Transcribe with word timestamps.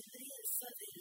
Adriel 0.00 0.44
Fadel, 0.56 0.96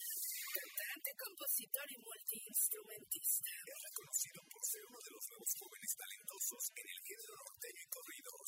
cantante, 0.52 1.12
compositor 1.16 1.88
y 1.88 1.98
multiinstrumentista. 2.04 3.56
Es 3.64 3.80
reconocido 3.80 4.44
por 4.52 4.60
ser 4.68 4.84
uno 4.84 5.00
de 5.00 5.12
los 5.16 5.24
nuevos 5.30 5.52
jóvenes 5.56 5.96
talentosos 5.96 6.64
en 6.76 6.88
el 6.90 7.00
género 7.00 7.32
norteño 7.40 7.80
y 7.80 7.88
corridos. 7.88 8.48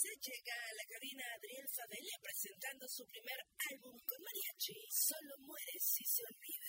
Cenixe 0.00 0.32
llega 0.32 0.54
a 0.54 0.74
la 0.80 0.86
cabina 0.88 1.24
Adriel 1.36 1.68
Fadel 1.68 2.08
presentando 2.22 2.88
su 2.88 3.04
primer 3.04 3.36
álbum 3.70 3.92
con 4.08 4.16
mariachi. 4.22 4.72
Solo 4.88 5.36
mueres 5.44 5.84
si 5.84 6.04
se 6.06 6.22
olvida. 6.24 6.59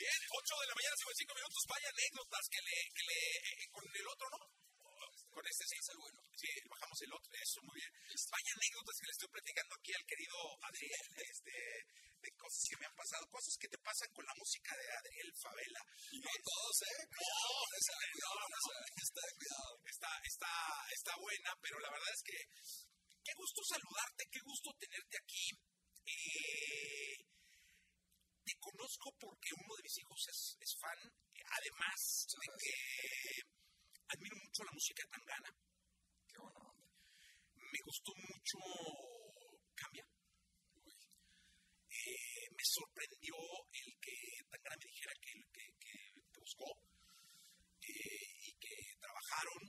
Bien, 0.00 0.20
8 0.32 0.64
de 0.64 0.68
la 0.72 0.76
mañana, 0.80 0.96
55 0.96 1.36
minutos. 1.36 1.60
Vaya 1.68 1.88
anécdotas 1.92 2.44
que 2.48 2.60
le, 2.64 2.76
que 2.88 3.04
le 3.04 3.20
eh, 3.36 3.68
con 3.68 3.84
el 3.84 4.06
otro, 4.08 4.26
¿no? 4.32 4.40
Con 5.28 5.44
este 5.44 5.64
sí. 5.68 5.76
Es 5.76 5.88
el 5.92 5.98
bueno. 6.00 6.20
Sí, 6.40 6.48
bajamos 6.72 6.98
el 7.04 7.12
otro, 7.12 7.28
eso, 7.36 7.60
muy 7.68 7.76
bien. 7.76 7.92
Vaya 8.08 8.52
anécdotas 8.56 8.96
que 8.96 9.08
le 9.12 9.12
estoy 9.12 9.28
platicando 9.28 9.72
aquí 9.76 9.92
al 9.92 10.06
querido 10.08 10.36
Adriel, 10.56 11.08
este, 11.20 11.56
de 12.16 12.30
cosas 12.32 12.62
que 12.64 12.78
me 12.80 12.86
han 12.88 12.96
pasado, 12.96 13.28
cosas 13.28 13.54
que 13.60 13.68
te 13.68 13.76
pasan 13.84 14.08
con 14.16 14.24
la 14.24 14.34
música 14.40 14.72
de 14.72 14.86
Adriel 14.88 15.30
Favela. 15.36 15.82
Y 15.84 16.16
no 16.16 16.32
todos, 16.48 16.76
¿eh? 16.80 17.00
Cuidado, 17.04 17.60
esa, 17.76 17.94
cuidado, 18.00 18.40
esa, 18.56 18.76
está 19.04 19.20
de 19.20 19.34
cuidado. 19.36 19.72
Está, 19.84 20.10
está, 20.24 20.52
está 20.96 21.12
buena, 21.20 21.50
pero 21.60 21.76
la 21.76 21.92
verdad 21.92 22.12
es 22.16 22.24
que 22.24 22.38
qué 23.20 23.32
gusto 23.36 23.60
saludarte, 23.68 24.24
qué 24.32 24.40
gusto 24.48 24.68
tenerte 24.80 25.16
aquí. 25.20 25.44
Eh, 26.08 27.29
conozco 28.60 29.10
porque 29.18 29.50
uno 29.56 29.74
de 29.76 29.82
mis 29.82 29.98
hijos 29.98 30.20
es, 30.28 30.56
es 30.60 30.76
fan, 30.78 31.00
además 31.00 32.00
de 32.28 32.46
que 32.60 32.74
admiro 34.08 34.36
mucho 34.36 34.64
la 34.64 34.72
música 34.72 35.02
de 35.02 35.10
Tangana. 35.10 35.50
Qué 36.28 36.38
buena 36.38 36.60
onda. 36.60 36.86
Me 37.56 37.80
gustó 37.84 38.12
mucho 38.14 38.58
Cambia. 39.74 40.04
Eh, 41.90 42.46
me 42.52 42.64
sorprendió 42.64 43.34
el 43.72 43.90
que 43.98 44.16
Tangana 44.50 44.76
me 44.76 44.86
dijera 44.86 45.14
que, 45.20 45.32
que, 45.52 45.64
que 45.80 45.94
te 46.30 46.38
buscó 46.38 46.68
eh, 47.80 48.30
y 48.44 48.52
que 48.60 48.76
trabajaron. 49.00 49.62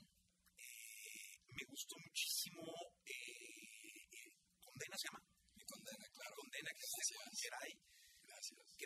Eh, 0.57 1.39
me 1.47 1.63
gustó 1.65 1.95
muchísimo. 1.97 2.61
Eh, 3.05 4.35
¿Condena 4.59 4.97
se 4.97 5.07
llama? 5.07 5.23
Mi 5.55 5.63
condena, 5.65 6.05
claro. 6.11 6.35
Condena, 6.35 6.71
que 6.73 6.83
es 6.83 6.91
de 6.91 7.37
Geray, 7.37 7.80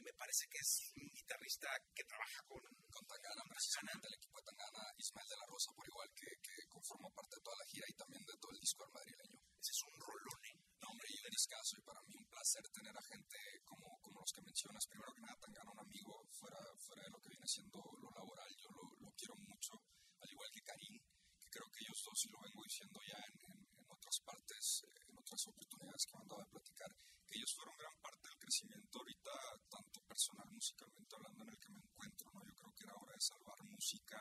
me 0.06 0.14
parece 0.14 0.46
que 0.46 0.60
es 0.62 0.94
un 1.02 1.10
guitarrista 1.10 1.70
que 1.94 2.04
trabaja 2.06 2.42
con. 2.48 2.62
Con 2.96 3.04
Tangana, 3.12 3.44
precisamente 3.52 4.08
el 4.08 4.16
equipo 4.16 4.40
de 4.40 4.46
Tangana, 4.56 4.88
Ismael 4.96 5.28
de 5.28 5.36
la 5.36 5.48
Rosa, 5.52 5.68
por 5.76 5.84
igual 5.84 6.08
que, 6.16 6.32
que 6.40 6.56
conformó 6.72 7.12
parte 7.12 7.36
de 7.36 7.44
toda 7.44 7.58
la 7.60 7.68
gira 7.68 7.86
y 7.92 7.96
también 8.00 8.24
de 8.24 8.38
todo 8.40 8.52
el 8.56 8.60
disco 8.64 8.88
del 8.88 8.96
madrileño. 8.96 9.36
Ese 9.60 9.72
es 9.76 9.82
un 9.84 10.00
rolón. 10.00 10.42
No, 10.80 10.88
hombre, 10.96 11.08
y 11.12 11.20
un 11.20 11.28
discazo, 11.28 11.76
y 11.76 11.84
para 11.84 12.00
mí 12.08 12.16
un 12.16 12.28
placer 12.32 12.64
tener 12.72 12.96
a 12.96 13.04
gente 13.04 13.36
como, 13.68 14.00
como 14.00 14.22
los 14.24 14.32
que 14.32 14.48
mencionas. 14.48 14.88
Primero 14.88 15.12
que 15.12 15.28
nada, 15.28 15.36
Tangana, 15.44 15.72
un 15.76 15.84
amigo, 15.84 16.14
fuera, 16.40 16.62
fuera 16.80 17.04
de 17.04 17.10
lo 17.12 17.20
que 17.20 17.30
viene 17.36 17.48
siendo 17.52 17.84
lo 18.00 18.10
laboral, 18.16 18.52
yo 18.56 18.70
lo, 18.72 18.84
lo 18.96 19.12
quiero 19.12 19.36
mucho, 19.44 19.76
al 20.24 20.30
igual 20.32 20.50
que 20.56 20.64
Karim, 20.64 20.96
que 21.36 21.50
creo 21.52 21.68
que 21.68 21.84
ellos 21.84 22.00
dos, 22.00 22.20
y 22.24 22.30
lo 22.32 22.40
vengo 22.40 22.64
diciendo 22.64 23.00
ya 23.04 23.20
en, 23.28 23.36
en, 23.44 23.60
en 23.76 23.88
otras 23.92 24.18
partes, 24.24 24.88
en 25.04 25.20
otras 25.20 25.42
oportunidades 25.52 26.06
que 26.08 26.16
me 26.16 26.22
han 26.24 26.32
dado 26.32 26.44
de 26.48 26.54
platicar, 26.56 26.92
que 27.28 27.36
ellos 27.36 27.54
fueron 27.60 27.76
gran 27.76 27.96
parte 28.00 28.24
del 28.30 28.40
crecimiento 28.40 29.00
ahorita, 29.00 29.34
tanto 29.68 30.00
personal, 30.06 30.48
musicalmente 30.54 31.16
hablando, 31.16 31.44
en 31.44 31.50
el 31.50 31.60
que 31.60 31.74
me 31.74 31.82
encuentro, 31.82 32.30
¿no? 32.32 32.40
Yo 32.46 32.54
creo 32.54 32.74
que 32.78 32.84
era 32.86 32.96
hora 32.96 33.14
de 33.14 33.22
salvar 33.22 33.58
música 33.66 34.20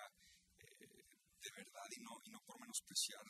eh, 0.58 1.04
de 1.44 1.50
verdad 1.52 1.88
y 1.92 2.00
no, 2.00 2.12
y 2.24 2.30
no 2.30 2.40
menospreciar 3.04 3.26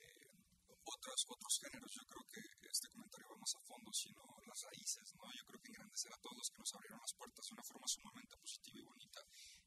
eh, 0.00 0.78
otros, 0.84 1.26
otros 1.28 1.58
géneros. 1.62 1.92
Yo 1.94 2.04
creo 2.06 2.24
que 2.32 2.42
este 2.70 2.88
comentario 2.88 3.28
va 3.30 3.36
más 3.36 3.54
a 3.54 3.60
fondo, 3.60 3.92
sino 3.92 4.22
las 4.46 4.60
raíces, 4.62 5.14
¿no? 5.14 5.30
Yo 5.32 5.44
creo 5.46 5.60
que 5.62 5.68
engrandecer 5.70 6.12
a 6.12 6.18
todos 6.18 6.50
que 6.50 6.58
nos 6.58 6.74
abrieron 6.74 7.00
las 7.00 7.14
puertas 7.14 7.46
de 7.46 7.54
una 7.54 7.64
forma 7.64 7.86
sumamente 7.86 8.36
positiva 8.36 8.78
y 8.80 8.84
bonita. 8.84 9.20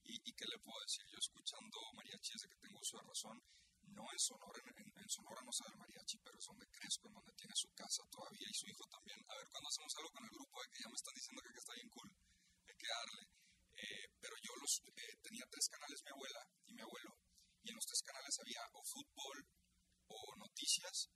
Y, 0.03 0.13
y 0.29 0.31
qué 0.33 0.45
le 0.45 0.59
puedo 0.59 0.79
decir, 0.81 1.05
yo 1.07 1.17
escuchando 1.17 1.77
mariachi 1.95 2.33
desde 2.33 2.49
que 2.49 2.59
tengo 2.59 2.79
uso 2.79 2.99
razón, 3.01 3.41
no 3.95 4.03
en 4.11 4.19
Sonora, 4.19 4.59
en, 4.65 5.09
Sonora 5.09 5.41
no 5.45 5.53
sabe 5.53 5.71
el 5.71 5.79
mariachi, 5.79 6.17
pero 6.19 6.37
es 6.37 6.45
donde 6.45 6.67
Crespo, 6.67 7.07
en 7.07 7.13
donde 7.13 7.33
tiene 7.33 7.55
su 7.55 7.69
casa 7.73 8.03
todavía 8.09 8.47
y 8.49 8.53
su 8.53 8.67
hijo 8.67 8.83
también. 8.89 9.19
A 9.29 9.35
ver, 9.37 9.47
cuando 9.49 9.69
hacemos 9.69 9.93
algo 9.97 10.09
con 10.11 10.23
el 10.25 10.31
grupo, 10.31 10.61
de 10.61 10.69
que 10.73 10.81
ya 10.83 10.89
me 10.89 10.95
están 10.97 11.13
diciendo 11.15 11.41
que, 11.45 11.53
que 11.53 11.59
está 11.61 11.73
bien 11.73 11.89
cool, 11.89 12.09
hay 12.67 12.75
que 12.75 12.87
darle. 12.89 13.23
Eh, 13.77 14.07
pero 14.19 14.35
yo 14.41 14.51
los 14.57 14.81
eh, 14.95 15.15
tenía 15.21 15.45
tres 15.51 15.69
canales, 15.69 16.01
mi 16.03 16.11
abuela 16.11 16.41
y 16.65 16.73
mi 16.73 16.81
abuelo, 16.81 17.11
y 17.61 17.69
en 17.69 17.75
los 17.75 17.85
tres 17.85 18.01
canales 18.01 18.35
había 18.39 18.61
o 18.73 18.81
fútbol, 18.83 19.37
o 20.07 20.35
noticias, 20.37 21.09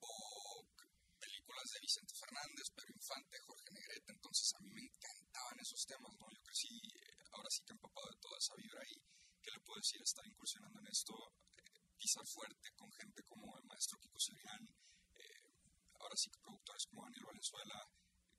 o 0.00 0.64
c- 0.78 0.88
películas 1.18 1.68
de 1.70 1.80
Vicente 1.80 2.14
Fernández, 2.14 2.66
pero 2.74 2.88
Infante, 2.92 3.40
Jorge 3.40 3.70
Negrete, 3.72 4.12
entonces 4.12 4.46
a 4.54 4.60
mí 4.60 4.70
me 4.72 4.82
encantaban 4.84 5.60
esos 5.60 5.84
temas, 5.86 6.12
¿no? 6.18 6.26
Yo 6.30 6.40
crecí, 6.42 6.68
eh, 6.72 7.24
ahora 7.32 7.50
sí 7.50 7.62
que 7.64 7.72
empapado 7.72 8.08
de 8.08 8.20
toda 8.20 8.38
esa 8.38 8.54
vibra 8.56 8.80
y, 8.88 8.94
¿qué 9.42 9.50
le 9.50 9.60
puedo 9.60 9.73
decir? 9.84 10.00
Estar 10.00 10.24
incursionando 10.26 10.80
en 10.80 10.88
esto, 10.88 11.12
eh, 11.60 11.92
pisar 12.00 12.24
fuerte 12.24 12.72
con 12.72 12.88
gente 12.92 13.22
como 13.28 13.52
el 13.58 13.64
maestro 13.68 13.98
Kiko 14.00 14.18
Serian, 14.18 14.64
eh, 14.64 15.44
ahora 16.00 16.16
sí 16.16 16.30
que 16.32 16.40
productores 16.40 16.86
como 16.88 17.04
Daniel 17.04 17.28
Valenzuela, 17.28 17.78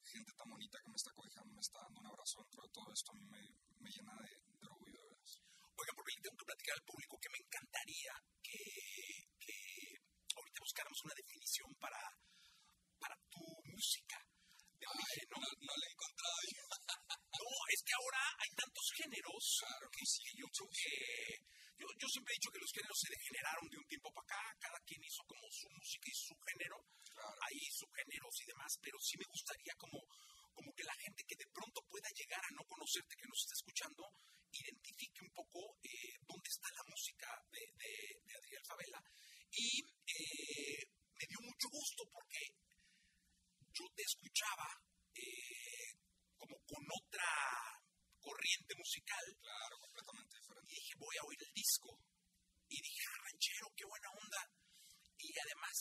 gente 0.02 0.34
tan 0.34 0.50
bonita 0.50 0.82
que 0.82 0.90
me 0.90 0.98
está 0.98 1.12
cobijando, 1.14 1.54
me 1.54 1.62
está 1.62 1.78
dando 1.86 2.02
un 2.02 2.08
abrazo 2.08 2.42
dentro 2.42 2.62
de 2.66 2.70
todo 2.74 2.88
esto, 2.90 3.12
a 3.14 3.16
mí 3.22 3.26
me, 3.30 3.90
llena 3.94 4.14
de, 4.26 4.34
de 4.58 4.66
orgullo 4.66 4.98
de 4.98 5.06
veras. 5.06 5.32
Oigan, 5.78 5.96
porque 5.96 6.14
le 6.18 6.22
tengo 6.26 6.46
platicar 6.46 6.76
al 6.82 6.86
público 6.90 7.14
que 7.22 7.30
me 7.30 7.38
encantaría 7.38 8.14
que, 8.42 8.58
que 9.38 9.58
ahorita 10.34 10.60
buscáramos 10.66 11.00
una 11.06 11.14
definición 11.14 11.70
para, 11.78 12.02
para 12.98 13.16
tu 13.30 13.46
música 13.70 14.18
de 14.82 14.86
origen, 14.90 15.26
¿no? 15.30 15.38
no, 15.42 15.50
no 15.62 15.74
la 15.78 15.86
he 15.86 15.94
encontrado 15.94 16.40
yo. 16.58 16.66
No, 17.36 17.52
es 17.70 17.84
que 17.84 17.85
ahora 17.96 18.22
hay 18.40 18.52
tantos 18.56 18.88
géneros 18.96 19.44
Claro, 19.60 19.88
que 19.92 20.06
sí, 20.06 20.22
yo 20.36 22.08
siempre 22.08 22.32
he 22.34 22.40
dicho 22.40 22.52
que 22.52 22.64
los 22.64 22.72
géneros 22.72 23.00
se 23.00 23.12
degeneraron 23.12 23.66
de 23.70 23.78
un 23.78 23.88
tiempo 23.88 24.10
para 24.12 24.26
acá, 24.26 24.42
cada 24.60 24.80
quien 24.88 25.02
hizo 25.04 25.24
como 25.28 25.46
su 25.52 25.68
música 25.70 26.08
y 26.08 26.16
su 26.16 26.36
género, 26.48 26.78
Claro. 27.12 27.36
hay 27.48 27.60
subgéneros 27.72 28.36
y 28.42 28.46
demás, 28.46 28.72
pero 28.82 28.98
sí 29.00 29.16
me 29.18 29.28
gustaría 29.32 29.74
como, 29.80 30.00
como 30.54 30.70
que 30.76 30.84
la 30.84 30.96
gente 30.96 31.24
que 31.24 31.36
de 31.36 31.48
pronto 31.52 31.80
pueda 31.88 32.10
llegar 32.16 32.44
a 32.44 32.56
no 32.56 32.64
conocerte, 32.68 33.16
que 33.16 33.28
nos 33.28 33.40
esté 33.40 33.54
escuchando, 33.56 34.04
identifique 34.52 35.20
un 35.24 35.32
poco 35.32 35.60
eh, 35.84 36.16
dónde 36.28 36.50
está 36.50 36.68
la 36.76 36.84
música 36.88 37.28
de, 37.52 37.64
de, 37.76 37.92
de 38.24 38.32
Adriel 38.36 38.66
Favela. 38.68 39.00
Y 39.52 39.68
eh, 39.84 40.84
me 41.16 41.26
dio 41.28 41.40
mucho 41.44 41.68
gusto 41.72 42.04
porque 42.12 42.42
yo 43.72 43.86
te 43.96 44.04
escuchaba 44.04 44.68
eh, 45.16 45.92
como 46.38 46.56
con 46.68 46.84
otra 46.84 47.28
corriente 48.26 48.74
musical 48.76 49.26
Claro, 49.38 49.76
completamente 49.78 50.34
diferente. 50.42 50.72
y 50.74 50.76
dije, 50.82 50.94
voy 50.98 51.16
a 51.22 51.26
oír 51.30 51.42
el 51.46 51.54
disco. 51.54 51.90
Y 52.68 52.78
dije, 52.82 53.02
ah, 53.06 53.18
ranchero, 53.30 53.66
qué 53.78 53.86
buena 53.86 54.10
onda. 54.10 54.42
Y 55.22 55.30
además, 55.38 55.78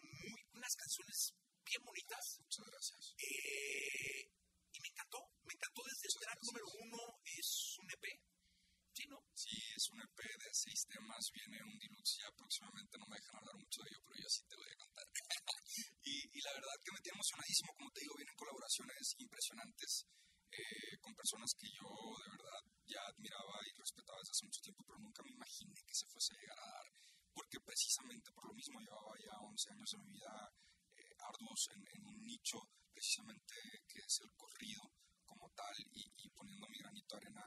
muy, 0.00 0.40
unas 0.56 0.74
canciones 0.74 1.18
bien 1.60 1.82
bonitas. 1.84 2.24
Muchas 2.40 2.64
gracias. 2.64 3.02
Eh, 3.20 4.24
y 4.72 4.78
me 4.80 4.88
encantó, 4.88 5.20
me 5.44 5.52
encantó 5.52 5.80
desde 5.84 6.08
el 6.08 6.16
track 6.24 6.40
número 6.40 6.66
uno, 6.88 7.00
es 7.24 7.48
un 7.78 7.86
EP. 7.92 8.06
Sí, 8.96 9.04
¿no? 9.06 9.20
Sí, 9.36 9.54
es 9.76 9.84
un 9.92 10.00
EP 10.00 10.18
de 10.18 10.50
seis 10.52 10.80
temas, 10.88 11.22
viene 11.32 11.62
un 11.62 11.78
deluxe 11.78 12.18
ya 12.20 12.30
próximamente, 12.36 12.98
no 12.98 13.06
me 13.06 13.16
dejan 13.16 13.36
hablar 13.36 13.56
mucho 13.56 13.80
de 13.84 13.88
ello, 13.88 14.02
pero 14.02 14.16
yo 14.18 14.28
sí 14.28 14.42
te 14.48 14.56
voy 14.56 14.66
a 14.66 14.76
contar. 14.82 15.06
y, 16.10 16.14
y 16.26 16.40
la 16.42 16.52
verdad 16.52 16.76
que 16.82 16.92
me 16.92 17.00
tiene 17.00 17.16
emocionadísimo, 17.16 17.70
como 17.76 17.90
te 17.92 18.00
digo, 18.00 18.14
vienen 18.18 18.34
colaboraciones 18.34 19.04
impresionantes 19.18 19.92
eh, 20.50 20.98
con 21.00 21.14
personas 21.14 21.54
que 21.54 21.68
yo 21.70 21.86
de 21.86 22.30
verdad 22.30 22.62
ya 22.86 23.00
admiraba 23.06 23.56
y 23.66 23.72
respetaba 23.78 24.18
desde 24.18 24.34
hace 24.34 24.46
mucho 24.46 24.60
tiempo, 24.62 24.82
pero 24.86 24.98
nunca 24.98 25.22
me 25.22 25.30
imaginé 25.30 25.74
que 25.86 25.94
se 25.94 26.06
fuese 26.10 26.34
a 26.34 26.40
llegar 26.40 26.58
a 26.58 26.70
dar, 26.74 26.86
porque 27.32 27.58
precisamente 27.60 28.32
por 28.32 28.46
lo 28.46 28.54
mismo 28.54 28.80
llevaba 28.80 29.14
ya 29.22 29.34
11 29.38 29.70
años 29.70 29.90
de 29.90 29.98
mi 29.98 30.10
vida 30.10 30.34
eh, 30.98 31.14
arduos 31.22 31.62
en, 31.70 31.82
en, 31.86 32.02
un 32.06 32.18
nicho 32.26 32.58
precisamente 32.90 33.54
que 33.86 34.00
es 34.02 34.14
el 34.26 34.32
corrido 34.34 34.82
como 35.24 35.46
tal 35.54 35.74
y, 35.94 36.02
y 36.18 36.28
poniendo 36.30 36.66
mi 36.66 36.78
granito 36.78 37.14
de 37.14 37.20
arena 37.22 37.46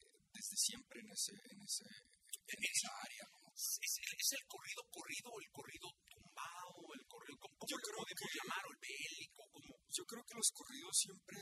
eh, 0.00 0.24
desde 0.32 0.56
siempre 0.56 1.00
en, 1.00 1.10
ese, 1.12 1.36
en, 1.36 1.60
ese, 1.60 1.84
en 1.84 2.60
esa 2.64 2.90
área. 3.04 3.24
¿no? 3.28 3.52
¿Es, 3.52 3.76
el, 3.76 4.10
¿Es, 4.16 4.32
el, 4.32 4.44
corrido 4.48 4.82
corrido 4.88 5.28
el 5.36 5.50
corrido 5.52 5.88
tumbado, 6.08 6.80
el 6.96 7.04
corrido, 7.06 7.36
¿cómo, 7.38 7.60
yo 7.68 7.76
creo 7.76 8.00
podemos 8.00 8.30
que, 8.32 8.38
llamar? 8.40 8.62
¿O 8.64 8.72
el 8.72 8.80
bélico? 8.80 9.42
¿cómo? 9.52 9.72
Yo 9.92 10.04
creo 10.08 10.24
que 10.24 10.34
los 10.34 10.50
corridos 10.56 10.96
siempre 10.96 11.36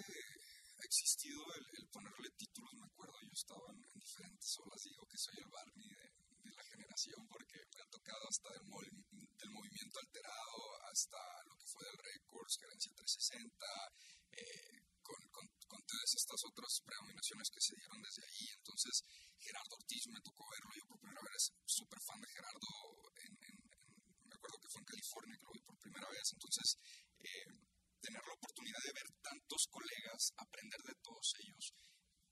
existido 0.85 1.41
el, 1.55 1.87
ponerle 1.89 2.31
títulos. 2.37 2.73
Me 2.75 2.87
acuerdo, 2.87 3.17
yo 3.23 3.33
estaba 3.33 3.67
en, 3.71 3.81
en 3.81 3.99
diferentes 4.01 4.59
olas, 4.59 4.83
digo 4.83 5.07
que 5.07 5.19
soy 5.19 5.35
el 5.39 5.51
Barney 5.51 5.89
de, 5.89 6.11
la 6.51 6.65
generación 6.65 7.21
porque 7.29 7.59
me 7.77 7.83
ha 7.83 7.89
tocado 7.91 8.25
hasta 8.29 8.51
del, 8.51 8.65
movimiento 9.51 9.99
alterado 10.01 10.59
hasta 10.91 11.19
lo 11.47 11.55
que 11.57 11.67
fue 11.67 11.85
del 11.85 11.99
Records, 11.99 12.59
Gerencia 12.59 12.93
360, 12.95 13.67
eh, 14.33 14.83
con, 15.03 15.21
con, 15.31 15.47
con, 15.69 15.81
todas 15.87 16.11
estas 16.15 16.41
otras 16.45 16.81
predominaciones 16.85 17.51
que 17.51 17.61
se 17.61 17.75
dieron 17.77 18.03
desde 18.03 18.23
ahí. 18.27 18.47
Entonces, 18.57 19.05
Gerardo 19.39 19.75
Ortiz 19.75 20.07
me 20.09 20.21
tocó 20.21 20.45
verlo. 20.51 20.71
Yo 20.77 20.87
por 20.87 21.01
primera 21.01 21.23
vez, 21.23 21.43
súper 21.67 22.01
fan 22.03 22.21
de 22.21 22.29
Gerardo, 22.29 22.71
en, 23.27 23.33
en, 23.49 23.57
me 24.29 24.35
acuerdo 24.35 24.59
que 24.61 24.71
fue 24.71 24.81
en 24.81 24.91
California 24.91 25.37
que 25.39 25.47
lo 25.47 25.53
vi 25.53 25.63
por 25.63 25.79
primera 25.79 26.09
vez. 26.11 26.27
Entonces, 26.33 26.79
eh, 27.25 27.70
tener 28.01 28.23
la 28.25 28.35
oportunidad 28.35 28.83
de 28.85 28.97
ver 28.97 29.09
tantos 29.23 29.63
colegas, 29.71 30.33
aprender 30.37 30.81
de 30.83 30.97
todos 31.05 31.27
ellos, 31.45 31.65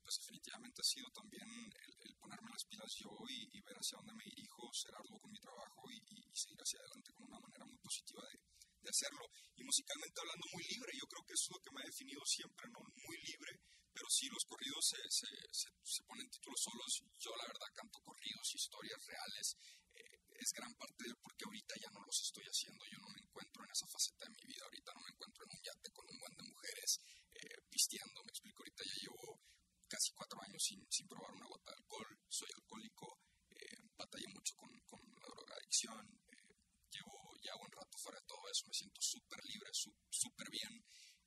pues 0.09 0.25
definitivamente 0.25 0.81
ha 0.81 0.89
sido 0.89 1.09
también 1.13 1.45
el, 1.45 2.17
ponerme 2.17 2.49
las 2.49 2.65
pilas 2.65 2.89
yo 2.97 3.13
y, 3.29 3.61
ver 3.61 3.77
hacia 3.77 4.01
dónde 4.01 4.17
me 4.17 4.25
dirijo, 4.25 4.73
ser 4.73 4.97
arduo 4.97 5.21
con 5.21 5.29
mi 5.29 5.37
trabajo 5.37 5.85
y, 5.93 6.01
seguir 6.33 6.57
hacia 6.65 6.81
adelante 6.81 7.13
con 7.13 7.29
una 7.29 7.41
manera 7.45 7.65
muy 7.69 7.77
positiva 7.77 8.25
de, 8.25 8.41
de, 8.41 8.89
hacerlo. 8.89 9.29
Y 9.53 9.63
musicalmente 9.69 10.17
hablando, 10.17 10.45
muy 10.55 10.65
libre. 10.65 10.91
Yo 10.97 11.07
creo 11.13 11.25
que 11.29 11.35
eso 11.37 11.45
es 11.45 11.55
lo 11.59 11.61
que 11.61 11.73
me 11.77 11.81
ha 11.83 11.91
definido 11.93 12.23
siempre, 12.25 12.65
¿no? 12.73 12.81
Muy 12.89 13.19
libre. 13.21 13.53
Pero 13.93 14.07
sí, 14.09 14.25
los 14.31 14.45
corridos 14.47 14.83
se, 14.87 15.01
se, 15.11 15.29
se, 15.51 15.69
se 15.83 16.03
ponen 16.09 16.31
títulos 16.31 16.61
solos. 16.63 16.93
Yo, 17.19 17.31
la 17.37 17.51
verdad, 17.51 17.69
canto 17.75 17.99
corridos, 18.01 18.55
historias 18.55 19.01
reales. 19.03 19.47
Eh, 19.93 20.19
es 20.39 20.51
gran 20.55 20.73
parte 20.79 21.05
del 21.05 21.19
por 21.19 21.35
qué 21.35 21.45
ahorita 21.45 21.75
ya 21.83 21.91
no 21.91 22.01
los 22.07 22.19
estoy 22.23 22.47
haciendo. 22.47 22.81
Yo 22.87 22.99
no 23.03 23.11
me 23.11 23.21
encuentro 23.21 23.61
en 23.67 23.71
esa 23.75 23.91
faceta 23.91 24.25
de 24.25 24.33
mi 24.39 24.45
vida. 24.47 24.63
Ahorita 24.65 24.91
no 24.95 25.03
me 25.03 25.11
encuentro 25.11 25.41
en 25.43 25.51
un 25.53 25.63
yate 25.67 25.89
con 25.91 26.07
un 26.09 26.17
buen 26.17 26.35
de 26.39 26.45
mujeres 26.49 26.91
eh, 27.35 27.59
pisteando. 27.69 28.23
Me 28.23 28.31
explico, 28.31 28.63
ahorita 28.63 28.83
ya 28.87 28.97
llevo 29.03 29.43
casi 29.89 30.13
cuatro 30.13 30.39
años 30.45 30.63
sin, 30.99 31.07
probar 31.07 31.31
una 31.31 31.47
gota 31.47 31.71
de 31.71 31.79
alcohol, 31.79 32.11
soy 32.27 32.51
alcohólico, 32.59 33.07
eh, 33.55 33.79
batallé 33.95 34.27
mucho 34.35 34.55
con, 34.59 34.71
con 34.91 35.01
la 35.23 35.29
drogadicción, 35.31 36.03
eh, 36.27 36.59
llevo 36.91 37.15
ya 37.39 37.55
buen 37.55 37.71
rato 37.71 37.95
fuera 38.03 38.19
de 38.19 38.27
todo 38.27 38.43
eso, 38.51 38.67
me 38.67 38.75
siento 38.75 39.01
súper 39.01 39.39
libre, 39.47 39.71
súper 40.11 40.51
bien, 40.51 40.75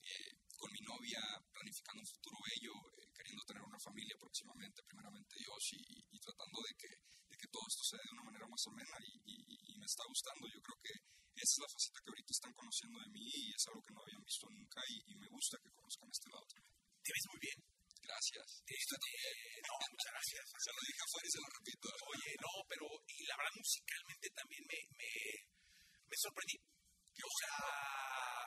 eh, 0.03 0.31
con 0.59 0.69
mi 0.75 0.81
novia 0.83 1.23
planificando 1.55 2.03
un 2.03 2.11
futuro 2.11 2.37
bello, 2.43 2.73
eh, 2.99 3.07
queriendo 3.15 3.43
tener 3.47 3.63
una 3.63 3.79
familia 3.79 4.15
próximamente, 4.19 4.83
primeramente 4.83 5.39
Dios, 5.39 5.63
y, 5.79 6.03
y 6.11 6.17
tratando 6.19 6.59
de 6.67 6.73
que, 6.75 6.91
de 7.31 7.35
que, 7.39 7.47
todo 7.47 7.63
esto 7.67 7.83
se 7.87 7.95
dé 7.97 8.03
de 8.03 8.15
una 8.19 8.27
manera 8.27 8.47
más 8.51 8.63
amena 8.67 8.97
y, 9.07 9.13
y, 9.23 9.35
y, 9.71 9.73
me 9.79 9.85
está 9.85 10.03
gustando, 10.05 10.47
yo 10.51 10.59
creo 10.61 10.77
que 10.83 10.93
esa 11.41 11.53
es 11.57 11.61
la 11.63 11.73
faceta 11.73 11.99
que 12.03 12.11
ahorita 12.11 12.31
están 12.33 12.53
conociendo 12.53 12.99
de 12.99 13.09
mí 13.09 13.25
y 13.25 13.49
es 13.55 13.63
algo 13.71 13.81
que 13.81 13.93
no 13.93 14.01
habían 14.03 14.23
visto 14.23 14.45
nunca 14.51 14.81
y, 14.89 15.15
me 15.15 15.27
gusta 15.29 15.57
que 15.57 15.71
conozcan 15.71 16.09
este 16.11 16.29
lado 16.29 16.45
también. 16.45 16.77
Te 17.01 17.13
ves 17.13 17.25
muy 17.33 17.39
bien. 17.41 17.70
Gracias. 18.11 18.47
Este, 18.67 18.97
no, 19.63 19.75
muchas 19.87 20.11
gracias. 20.11 20.43
Se 20.51 20.71
lo 20.75 20.81
dije 20.83 20.99
afuera 20.99 21.27
y 21.27 21.31
se 21.31 21.39
lo 21.39 21.47
repito. 21.47 21.87
Oye, 22.11 22.31
no, 22.43 22.51
pero 22.67 22.85
y 23.07 23.23
la 23.23 23.35
verdad 23.39 23.55
musicalmente 23.55 24.27
también 24.35 24.63
me, 24.67 24.79
me, 24.99 25.11
me 26.11 26.17
sorprendí. 26.19 26.57
Que, 27.15 27.23
o 27.23 27.35
sea, 27.39 27.55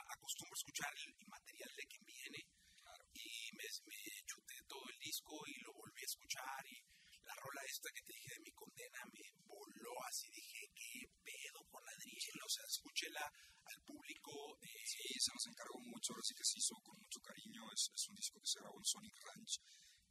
acostumbro 0.05 0.53
a 0.53 0.61
escuchar 0.61 0.91
el, 0.93 1.09
el 1.17 1.29
material 1.33 1.71
de 1.73 1.85
quien 1.89 2.03
viene 2.05 2.39
claro. 2.77 3.03
y 3.13 3.25
me, 3.57 3.65
me 3.89 3.99
chuté 4.29 4.55
todo 4.69 4.85
el 4.85 4.99
disco 5.01 5.33
y 5.49 5.53
lo 5.65 5.73
volví 5.73 6.01
a 6.01 6.11
escuchar 6.13 6.61
y 6.69 6.77
la 7.25 7.33
rola 7.41 7.61
esta 7.65 7.89
que 7.89 8.05
te 8.05 8.13
dije 8.13 8.37
de 8.37 8.45
mi 8.45 8.51
condena 8.53 9.01
me 9.09 9.25
voló 9.49 9.93
así, 10.05 10.29
dije, 10.29 10.61
qué 10.77 11.09
pedo 11.25 11.65
con 11.73 11.81
Adriel, 11.89 12.37
o 12.37 12.49
sea, 12.49 12.65
escúchela 12.69 13.25
al 13.65 13.79
público. 13.81 14.33
Eh, 14.61 14.74
sí, 14.95 15.19
se 15.19 15.31
nos 15.33 15.45
encargó 15.47 15.79
mucho, 15.79 16.13
ahora 16.13 16.23
sí 16.23 16.33
que 16.35 16.45
se 16.45 16.59
hizo 16.59 16.75
con 16.83 16.95
mucho 16.97 17.19
cariño, 17.19 17.61
es, 17.73 17.91
es 17.93 18.07
un 18.09 18.15
disco 18.15 18.39
que 18.39 18.47
se 18.47 18.59
grabó 18.59 18.77
en 18.79 18.85
Sonic 18.85 19.15
Ranch, 19.23 19.59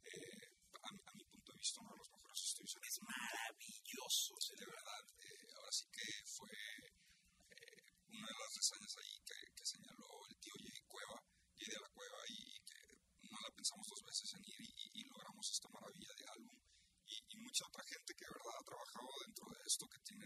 eh, 0.05 0.45
a, 0.83 0.89
a, 0.89 1.13
mi 1.15 1.25
punto 1.25 1.51
de 1.51 1.57
vista 1.57 1.81
uno 1.81 1.91
de 1.91 1.97
los 1.97 2.11
mejores 2.11 2.41
estudios. 2.45 2.77
Es 2.81 2.97
maravilloso, 3.01 4.33
sí, 4.39 4.53
de 4.59 4.65
verdad, 4.65 5.03
eh, 5.25 5.47
ahora 5.57 5.71
sí 5.71 5.85
que 5.89 6.05
fue 6.25 6.51
eh, 6.53 7.81
una 8.13 8.27
de 8.27 8.37
las 8.37 8.51
reseñas 8.53 8.93
ahí 9.01 9.15
que, 9.25 9.37
que 9.55 9.65
señaló 9.65 10.09
el 10.29 10.37
tío 10.37 10.53
Jay 10.61 10.81
Cueva, 10.85 11.17
Jay 11.57 11.69
de 11.69 11.79
la 11.81 11.89
Cueva, 11.89 12.19
y, 12.29 12.37
y 12.53 12.59
que 12.61 12.81
no 13.29 13.37
la 13.41 13.51
pensamos 13.55 13.87
dos 13.89 14.01
veces 14.05 14.29
en 14.37 14.43
ir 14.45 14.61
y, 14.61 14.69
y, 14.69 14.85
y 14.93 15.03
logramos 15.09 15.45
esta 15.49 15.69
maravilla 15.69 16.13
de 16.13 16.25
álbum. 16.37 16.59
Y, 17.05 17.17
y, 17.29 17.37
mucha 17.37 17.65
otra 17.67 17.83
gente 17.85 18.13
que 18.17 18.25
de 18.25 18.33
verdad 18.33 18.57
ha 18.59 18.65
trabajado 18.65 19.09
dentro 19.25 19.45
de 19.49 19.59
esto, 19.65 19.85
que 19.87 19.99
tiene 19.99 20.25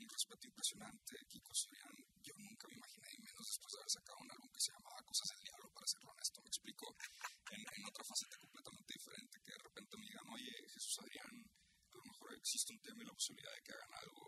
un 0.00 0.08
respeto 0.08 0.46
impresionante. 0.48 1.12
Kiko 1.28 1.54
Surian, 1.54 1.96
yo 2.24 2.34
nunca 2.40 2.68
me 2.68 2.76
imaginé, 2.76 3.08
y 3.12 3.20
menos 3.20 3.46
después 3.46 3.70
de 3.72 3.78
haber 3.80 3.90
sacado 3.90 4.18
un 4.20 4.30
álbum 4.32 4.50
que 4.50 4.60
se 4.60 4.72
llamaba 4.72 5.02
Cosas 5.04 5.28
del 5.28 5.44
Diablo, 5.44 5.68
para 5.72 5.86
ser 5.86 6.00
honesto, 6.08 6.40
me 6.40 6.48
explico, 6.48 6.84
en, 7.52 7.60
en 7.60 7.84
otra 8.00 8.16
faceta 8.16 8.36
completamente 8.40 8.96
diferente, 8.96 9.36
que 9.44 9.52
de 9.52 9.60
repente 9.60 9.96
me 10.00 10.06
digan, 10.08 10.24
oye, 10.32 10.52
Jesús 10.72 10.96
Adrián, 11.04 11.36
a 11.36 11.96
lo 12.00 12.04
mejor 12.08 12.32
existe 12.32 12.72
un 12.72 12.80
tema 12.80 13.02
y 13.02 13.06
la 13.06 13.12
posibilidad 13.12 13.52
de 13.52 13.60
que 13.60 13.72
hagan 13.76 13.92
algo. 13.92 14.24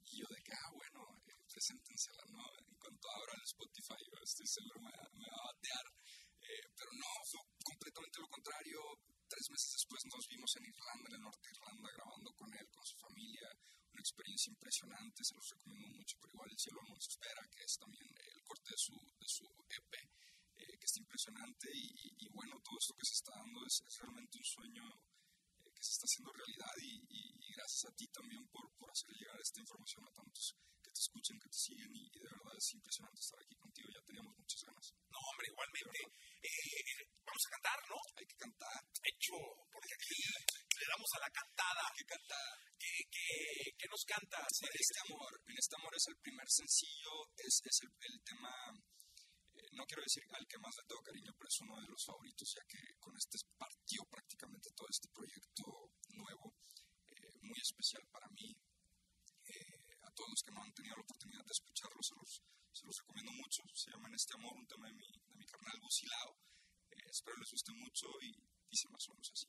Y 0.00 0.12
yo 0.16 0.26
de 0.32 0.40
que, 0.40 0.52
ah, 0.56 0.72
bueno, 0.72 1.00
eh, 1.28 1.36
preséntensela, 1.52 2.24
¿no? 2.32 2.40
En 2.64 2.72
cuanto 2.80 3.04
abra 3.12 3.36
el 3.36 3.44
Spotify, 3.44 4.00
yo 4.08 4.16
estoy 4.24 4.48
seguro 4.48 4.80
me, 4.80 4.88
va 4.88 5.36
a 5.36 5.48
batear. 5.52 5.86
Eh, 6.48 6.64
pero 6.72 6.90
no, 6.96 7.10
fue 7.28 7.40
completamente 7.60 8.16
lo 8.24 8.28
contrario. 8.32 8.80
Tres 9.28 9.46
meses 9.52 9.68
después 9.76 10.00
nos 10.08 10.24
vimos 10.32 10.50
en 10.56 10.64
Irlanda, 10.64 11.06
en 11.12 11.16
el 11.20 11.24
norte 11.28 11.44
de 11.44 11.52
Irlanda, 11.52 11.88
grabando 11.92 12.30
con 12.32 12.48
él, 12.56 12.66
con 12.72 12.84
su 12.88 12.96
familia. 12.96 13.48
Una 13.92 14.00
experiencia 14.00 14.48
impresionante, 14.48 15.20
se 15.20 15.36
los 15.36 15.44
recomiendo 15.44 15.88
mucho, 15.92 16.16
pero 16.16 16.32
igual 16.32 16.48
el 16.48 16.58
cielo 16.64 16.80
no 16.88 16.96
nos 16.96 17.04
espera, 17.04 17.42
que 17.52 17.60
es 17.68 17.76
también 17.76 18.08
el 18.08 18.40
corte 18.48 18.68
de 18.72 18.80
su, 18.80 18.96
de 18.96 19.28
su 19.28 19.44
EP, 19.68 19.92
eh, 20.62 20.78
que 20.78 20.86
está 20.86 21.00
impresionante. 21.00 21.66
Y, 21.74 21.86
y, 21.90 22.08
y, 22.22 22.26
bueno, 22.30 22.54
todo 22.62 22.78
esto 22.78 22.94
que 22.94 23.06
se 23.06 23.18
está 23.18 23.32
dando 23.34 23.58
es, 23.66 23.74
es 23.82 23.94
realmente 23.98 24.38
un 24.38 24.46
sueño 24.46 24.86
eh, 24.86 25.70
que 25.74 25.82
se 25.82 25.92
está 25.98 26.06
haciendo 26.06 26.30
realidad. 26.32 26.74
Y, 26.78 26.92
y, 27.10 27.52
gracias 27.52 27.84
a 27.90 27.94
ti 27.94 28.06
también 28.08 28.42
por, 28.48 28.64
por 28.78 28.90
hacer 28.90 29.12
llegar 29.12 29.38
esta 29.42 29.60
información 29.60 30.02
a 30.06 30.14
tantos 30.14 30.56
que 30.80 30.90
te 30.90 31.00
escuchen, 31.02 31.38
que 31.38 31.50
te 31.50 31.58
siguen. 31.58 31.90
Y, 31.92 32.10
de 32.10 32.30
verdad 32.30 32.54
es 32.56 32.68
impresionante 32.74 33.20
estar 33.20 33.38
aquí 33.42 33.56
contigo, 33.58 33.88
ya 33.92 34.02
teníamos 34.06 34.34
muchas 34.38 34.62
ganas. 34.62 34.86
No, 35.10 35.18
hombre, 35.18 35.46
igualmente. 35.50 36.00
Eh, 36.42 37.06
vamos 37.22 37.44
a 37.46 37.50
cantar, 37.54 37.78
¿no? 37.86 37.98
Hay 38.18 38.26
que 38.26 38.38
cantar. 38.38 38.80
Hecho, 39.02 39.36
porque 39.70 39.94
aquí 39.94 40.18
le 40.78 40.86
damos 40.90 41.10
a 41.14 41.18
la 41.22 41.30
cantada. 41.30 41.84
¿Qué 41.94 42.04
canta? 42.06 42.40
¿Qué, 42.78 42.94
qué, 43.10 43.30
qué 43.78 43.86
nos 43.86 44.02
cantas? 44.02 44.50
En 44.62 44.74
este 44.74 44.98
amor. 45.06 45.30
En 45.46 45.56
este 45.58 45.76
amor 45.76 45.92
es 45.94 46.06
el 46.08 46.16
primer 46.18 46.48
sencillo, 46.48 47.12
es, 47.36 47.54
es 47.62 47.78
el, 47.84 47.90
el, 47.92 48.16
tema, 48.24 48.52
eh, 48.74 48.91
no 49.72 49.84
quiero 49.86 50.02
decir 50.02 50.22
al 50.32 50.46
que 50.46 50.58
más 50.58 50.76
le 50.76 50.84
tengo 50.84 51.02
cariño, 51.02 51.32
pero 51.36 51.48
es 51.48 51.60
uno 51.60 51.80
de 51.80 51.88
los 51.88 52.04
favoritos, 52.04 52.54
ya 52.54 52.64
que 52.68 52.78
con 53.00 53.16
este 53.16 53.38
partió 53.56 54.04
prácticamente 54.10 54.70
todo 54.76 54.88
este 54.88 55.08
proyecto 55.08 55.64
nuevo, 56.12 56.54
eh, 57.08 57.38
muy 57.42 57.58
especial 57.60 58.04
para 58.12 58.28
mí. 58.28 58.52
Eh, 59.44 59.98
a 60.02 60.10
todos 60.12 60.30
los 60.30 60.42
que 60.42 60.52
no 60.52 60.62
han 60.62 60.72
tenido 60.72 60.96
la 60.96 61.02
oportunidad 61.02 61.44
de 61.44 61.52
escucharlo, 61.52 62.02
se 62.02 62.14
los, 62.14 62.96
recomiendo 62.98 63.32
mucho. 63.32 63.62
Se 63.74 63.90
llama 63.90 64.08
En 64.08 64.14
este 64.14 64.34
amor, 64.34 64.52
un 64.56 64.66
tema 64.66 64.86
de 64.88 64.94
mi, 64.94 65.08
de 65.08 65.34
mi 65.34 65.46
carnal 65.46 65.78
Bucilao. 65.80 66.36
Eh, 66.90 67.08
espero 67.10 67.36
les 67.38 67.50
guste 67.50 67.72
mucho 67.72 68.06
y 68.20 68.32
dice 68.68 68.88
más 68.90 69.08
o 69.08 69.12
menos 69.12 69.30
así. 69.32 69.48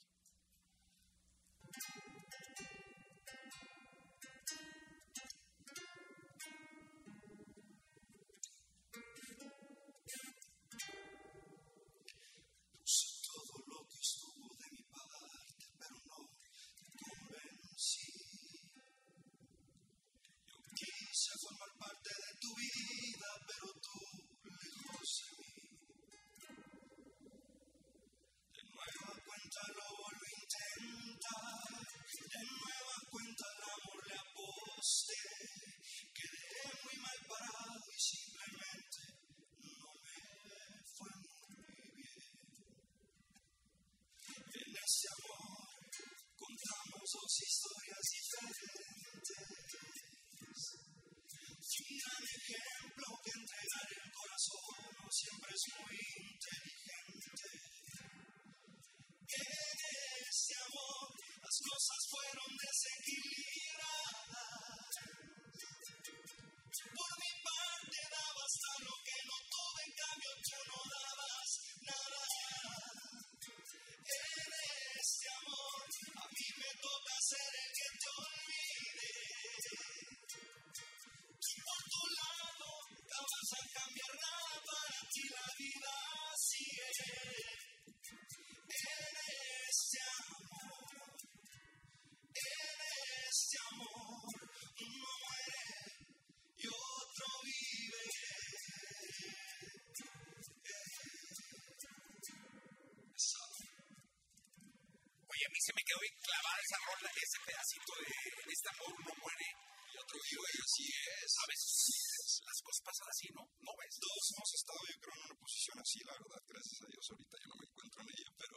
Se 105.63 105.71
me 105.71 105.83
quedó 105.87 105.99
clavada 106.27 106.59
esa 106.59 106.79
rola, 106.83 107.07
ese 107.07 107.39
pedacito 107.39 107.91
de 108.03 108.11
en 108.43 108.49
este 108.51 108.67
amor 108.67 108.91
uno 108.99 109.13
muere 109.15 109.47
y 109.47 109.95
otro 109.95 110.17
y 110.19 110.59
así 110.59 110.83
es. 110.91 111.31
A 111.39 111.45
veces 111.47 112.43
las 112.43 112.59
cosas 112.59 112.81
pasan 112.83 113.07
así, 113.07 113.27
¿no? 113.31 113.43
¿No 113.63 113.71
ves? 113.79 113.95
Todos 113.95 114.23
hemos 114.35 114.51
estado, 114.59 114.81
yo 114.91 114.97
creo, 114.99 115.15
en 115.15 115.23
una 115.23 115.39
posición 115.39 115.77
así, 115.79 115.97
la 116.03 116.15
verdad, 116.19 116.41
gracias 116.51 116.77
a 116.83 116.87
Dios. 116.91 117.03
Ahorita 117.07 117.35
yo 117.39 117.47
no 117.47 117.57
me 117.63 117.67
encuentro 117.71 117.99
en 118.03 118.09
ella, 118.11 118.31
pero 118.43 118.55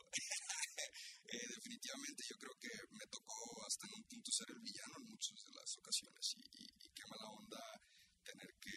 eh, 1.31 1.47
definitivamente 1.47 2.21
yo 2.27 2.37
creo 2.43 2.57
que 2.59 2.73
me 2.91 3.07
tocó 3.07 3.39
hasta 3.63 3.87
en 3.87 3.93
un 4.03 4.05
punto 4.11 4.29
ser 4.35 4.49
el 4.51 4.63
villano 4.67 4.95
en 4.99 5.07
muchas 5.07 5.39
de 5.47 5.53
las 5.55 5.71
ocasiones 5.79 6.25
y, 6.35 6.43
y, 6.43 6.65
y 6.75 6.89
qué 6.91 7.05
mala 7.07 7.27
onda 7.39 7.63
tener 8.27 8.51
que 8.59 8.75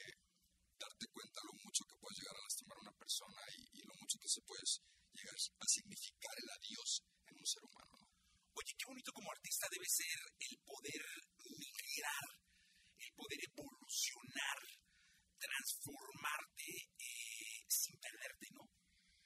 darte 0.78 1.06
cuenta 1.10 1.50
lo 1.50 1.54
mucho 1.66 1.82
que 1.82 1.98
puedes 1.98 2.18
llegar 2.22 2.38
a 2.38 2.46
lastimar 2.46 2.78
a 2.78 2.86
una 2.86 2.94
persona 2.94 3.42
y, 3.58 3.62
y 3.74 3.82
lo 3.90 3.96
mucho 3.98 4.22
que 4.22 4.30
se 4.30 4.46
puedes 4.46 4.86
llegar 5.18 5.34
a 5.34 5.66
significar 5.66 6.36
el 6.38 6.50
adiós 6.54 6.90
en 7.26 7.34
un 7.34 7.48
ser 7.50 7.66
humano. 7.66 7.98
¿no? 7.98 8.20
Oye, 8.60 8.76
qué 8.76 8.86
bonito 8.92 9.12
como 9.16 9.32
artista 9.32 9.68
debe 9.72 9.88
ser 9.88 10.20
el 10.36 10.60
poder 10.68 11.04
migrar, 11.48 12.26
el 13.00 13.12
poder 13.16 13.40
evolucionar, 13.40 14.60
transformarte 15.40 16.72
eh, 17.00 17.64
sin 17.72 17.96
perderte, 18.04 18.48
¿no? 18.52 18.68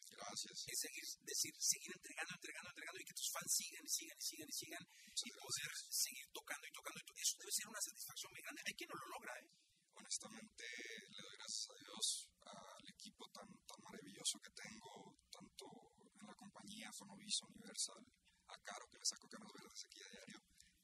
Gracias. 0.06 0.54
Es 0.70 0.80
seguir, 0.80 1.06
decir, 1.26 1.54
seguir 1.58 1.92
entregando, 1.98 2.34
entregando, 2.38 2.70
entregando 2.70 3.00
y 3.02 3.06
que 3.10 3.18
tus 3.18 3.32
fans 3.34 3.50
sigan 3.58 3.82
y 3.82 4.44
sigan 4.64 4.86
y 5.24 5.32
poder 5.36 5.72
seguir 5.92 6.28
tocando 6.32 6.64
y 6.68 6.72
tocando. 6.72 7.00
y 7.00 7.22
Eso 7.22 7.36
debe 7.40 7.52
ser 7.52 7.68
una 7.68 7.82
satisfacción 7.84 8.32
muy 8.32 8.42
grande. 8.42 8.62
Hay 8.66 8.74
quien 8.74 8.90
no 8.90 8.96
lo 8.96 9.08
logra, 9.14 9.34
¿eh? 9.40 9.48
honestamente 9.96 10.64
le 11.10 11.22
doy 11.22 11.38
gracias 11.38 11.70
a 11.70 11.76
Dios 11.80 12.06
al 12.44 12.86
equipo 12.90 13.24
tan, 13.30 13.48
tan 13.66 13.80
maravilloso 13.84 14.40
que 14.42 14.52
tengo, 14.52 15.16
tanto 15.32 15.66
en 16.20 16.28
la 16.28 16.36
compañía 16.36 16.92
Fonovisa 16.92 17.46
Universal, 17.48 18.04
a 18.48 18.58
Caro 18.64 18.86
que 18.90 19.00
le 19.00 19.06
saco 19.06 19.28
canas 19.30 19.52
verdes 19.54 19.86
aquí 19.86 20.00
a 20.04 20.10
diario, 20.10 20.40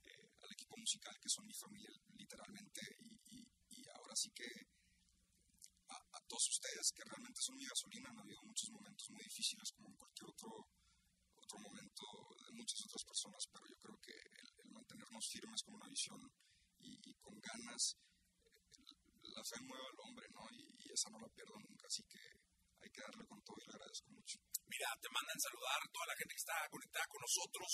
eh, 0.07 0.29
al 0.39 0.51
equipo 0.53 0.75
musical 0.77 1.15
que 1.19 1.29
son 1.29 1.45
mi 1.45 1.53
familia 1.53 1.91
literalmente 2.15 2.81
y, 2.99 3.11
y, 3.35 3.37
y 3.75 3.79
ahora 3.91 4.15
sí 4.15 4.29
que 4.31 4.49
a, 5.89 5.97
a 5.97 6.19
todos 6.27 6.45
ustedes 6.49 6.85
que 6.95 7.03
realmente 7.03 7.41
son 7.41 7.57
mi 7.57 7.65
gasolina, 7.65 8.09
han 8.09 8.19
habido 8.19 8.41
muchos 8.43 8.69
momentos 8.71 9.09
muy 9.09 9.23
difíciles 9.23 9.67
como 9.75 9.89
en 9.89 9.97
cualquier 9.97 10.29
otro, 10.29 10.51
otro 11.35 11.57
momento 11.59 12.05
de 12.45 12.51
muchas 12.53 12.79
otras 12.85 13.03
personas, 13.03 13.43
pero 13.51 13.65
yo 13.67 13.77
creo 13.83 13.97
que 13.99 14.15
el, 14.15 14.49
el 14.63 14.69
mantenernos 14.71 15.25
firmes 15.27 15.61
con 15.65 15.75
una 15.75 15.89
visión 15.89 16.21
y, 16.79 16.93
y 17.03 17.13
con 17.19 17.35
ganas 17.41 17.97
la 19.35 19.43
fe 19.43 19.61
mueve 19.61 19.85
al 19.85 19.99
hombre, 20.03 20.27
¿no? 20.33 20.43
Y, 20.51 20.61
y, 20.83 20.91
esa 20.91 21.09
no 21.09 21.19
la 21.19 21.29
pierdo 21.29 21.55
nunca, 21.59 21.87
así 21.87 22.03
que 22.03 22.19
hay 22.81 22.89
que 22.89 23.01
darle 23.01 23.25
con 23.25 23.41
todo 23.41 23.55
y 23.59 23.65
le 23.67 23.73
agradezco 23.73 24.09
Mira, 24.79 24.95
te 24.95 25.11
mandan 25.11 25.35
saludar 25.35 25.81
toda 25.91 26.07
la 26.07 26.15
gente 26.15 26.31
que 26.31 26.39
está 26.39 26.55
conectada 26.71 27.03
con 27.11 27.19
nosotros 27.19 27.71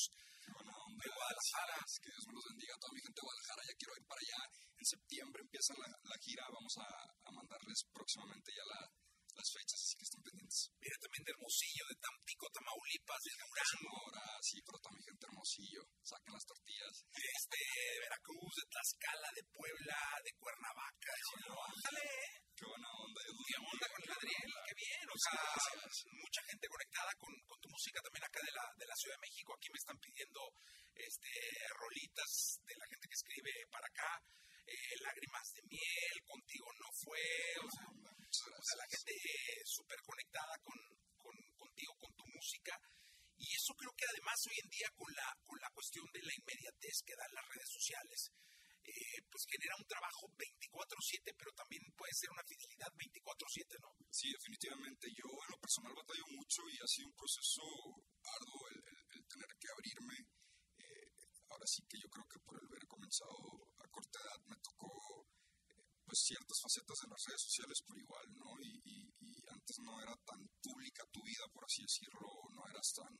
buena 0.57 0.73
de 0.73 1.05
Guadalajara. 1.05 1.77
Que 2.01 2.09
Dios 2.09 2.25
me 2.25 2.33
los 2.33 2.45
bendiga 2.49 2.73
a 2.73 2.81
toda 2.81 2.93
mi 2.97 3.01
gente 3.05 3.17
de 3.21 3.25
Guadalajara. 3.29 3.61
Ya 3.61 3.75
quiero 3.77 3.93
ir 3.93 4.05
para 4.09 4.21
allá. 4.25 4.41
En 4.73 4.85
septiembre 4.85 5.39
empieza 5.45 5.71
la, 5.77 5.87
la 6.01 6.17
gira. 6.17 6.43
Vamos 6.49 6.73
a, 6.81 6.87
a, 6.89 7.29
mandarles 7.29 7.79
próximamente 7.93 8.49
ya 8.57 8.65
la, 8.65 8.81
las 9.37 9.49
fechas, 9.53 9.79
así 9.85 9.93
que 10.01 10.05
estén 10.09 10.25
pendientes. 10.25 10.59
Mira 10.81 10.97
también 10.97 11.23
de 11.29 11.33
Hermosillo, 11.37 11.83
de 11.85 11.97
Tampico, 12.01 12.45
Tamaulipas, 12.49 13.21
de 13.21 13.33
Durango. 13.37 13.93
Ahora 14.01 14.25
sí, 14.41 14.57
pero 14.65 14.77
también 14.81 15.05
gente 15.05 15.25
Hermosillo. 15.29 15.81
Saquen 16.01 16.33
las 16.33 16.45
tortillas. 16.49 16.95
Este, 17.13 17.61
de 17.61 18.01
Veracruz, 18.01 18.53
de 18.57 18.65
Tlaxcala, 18.65 19.29
de 19.29 19.43
Puebla, 19.53 20.01
de 20.25 20.31
Cuernavaca. 20.41 21.11
de 21.13 21.23
Sinaloa. 21.29 21.65
Ándale. 21.69 22.09
Qué 22.55 22.65
buena 22.65 22.87
onda. 22.87 23.19
¿Qué 23.21 23.57
onda 23.61 23.85
con 23.93 23.99
el 23.99 24.11
Adriel? 24.15 24.51
Qué 24.65 24.73
bien. 24.79 25.05
O 25.11 25.19
sea, 25.19 25.43
con, 27.17 27.33
con 27.45 27.59
tu 27.61 27.69
música 27.69 28.01
también 28.01 28.23
acá 28.25 28.39
de 28.41 28.51
la, 28.51 28.65
de 28.77 28.85
la 28.85 28.95
Ciudad 28.95 29.15
de 29.15 29.25
México. 29.27 29.53
Aquí 29.53 29.69
me 29.69 29.77
están 29.77 29.97
pidiendo 29.99 30.41
este, 30.95 31.31
rolitas 31.77 32.59
de 32.65 32.75
la 32.75 32.87
gente 32.87 33.07
que 33.07 33.19
escribe 33.19 33.53
para 33.69 33.87
acá. 33.87 34.11
Eh, 34.65 34.97
lágrimas 34.97 35.45
de 35.53 35.61
miel, 35.69 36.17
contigo 36.25 36.67
no 36.81 36.89
fue. 36.91 37.21
O 37.61 37.69
sea, 37.69 37.85
o 37.85 38.63
sea 38.65 38.77
la 38.81 38.89
gente 38.89 39.13
súper 39.65 39.99
conectada 40.01 40.57
con, 40.65 40.79
con, 41.21 41.35
contigo, 41.53 41.93
con 42.01 42.11
tu 42.15 42.25
música. 42.33 42.73
Y 43.37 43.53
eso 43.53 43.75
creo 43.75 43.93
que 43.93 44.09
además 44.09 44.39
hoy 44.47 44.57
en 44.63 44.69
día 44.69 44.89
con 44.95 45.11
la, 45.13 45.27
con 45.43 45.59
la 45.59 45.69
cuestión 45.69 46.05
de 46.13 46.23
la 46.23 46.33
inmediatez 46.33 47.03
que 47.05 47.15
dan 47.15 47.33
las 47.35 47.47
redes 47.49 47.69
sociales, 47.69 48.31
eh, 48.85 49.21
pues 49.31 49.43
genera 49.49 49.73
un 49.81 49.87
trabajo 49.89 50.29
24/7, 50.37 51.33
pero 51.33 51.51
también 51.57 51.81
puede 51.97 52.13
ser 52.13 52.29
una 52.29 52.45
fidelidad 52.45 52.93
24/7, 52.93 53.81
¿no? 53.81 53.89
Sí, 54.11 54.29
definitivamente. 54.31 55.09
Yo 55.09 55.25
en 55.25 55.49
lo 55.49 55.57
personal 55.57 55.93
batallo 55.97 56.25
mucho 56.37 56.61
y 56.69 56.77
ha 56.77 56.87
sido 56.87 57.09
un 57.09 57.17
proceso 57.17 57.63
arduo 58.21 58.61
el, 58.69 58.79
el, 58.85 58.99
el 59.17 59.23
tener 59.25 59.51
que 59.57 59.67
abrirme. 59.73 60.17
Eh, 60.77 61.09
ahora 61.49 61.65
sí 61.65 61.81
que 61.89 61.97
yo 61.97 62.09
creo 62.13 62.27
que 62.29 62.39
por 62.45 62.61
el 62.61 62.67
haber 62.69 62.85
comenzado 62.85 63.73
a 63.81 63.85
corta 63.89 64.21
edad 64.21 64.41
me 64.45 64.57
tocó 64.61 64.93
eh, 65.73 65.81
pues 66.05 66.19
ciertas 66.21 66.61
facetas 66.61 66.97
de 67.01 67.09
las 67.09 67.21
redes 67.25 67.41
sociales 67.41 67.81
por 67.81 67.97
igual, 67.97 68.27
¿no? 68.37 68.49
Y, 68.61 68.71
y, 68.85 68.97
y 69.17 69.31
antes 69.49 69.75
no 69.81 69.97
era 69.97 70.13
tan 70.29 70.41
pública 70.61 71.01
tu 71.09 71.23
vida, 71.25 71.45
por 71.49 71.65
así 71.65 71.81
decirlo, 71.81 72.29
no 72.53 72.61
eras 72.69 72.93
tan, 72.93 73.13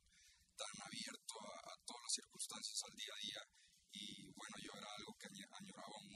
tan 0.54 0.76
abierto 0.86 1.34
a, 1.42 1.74
a 1.74 1.76
todas 1.90 2.04
las 2.06 2.14
circunstancias 2.22 2.80
al 2.86 2.94
día 2.94 3.14
a 3.14 3.22
día 3.26 3.42
y 3.96 4.28
bueno, 4.36 4.56
yo 4.60 4.72
era 4.78 4.92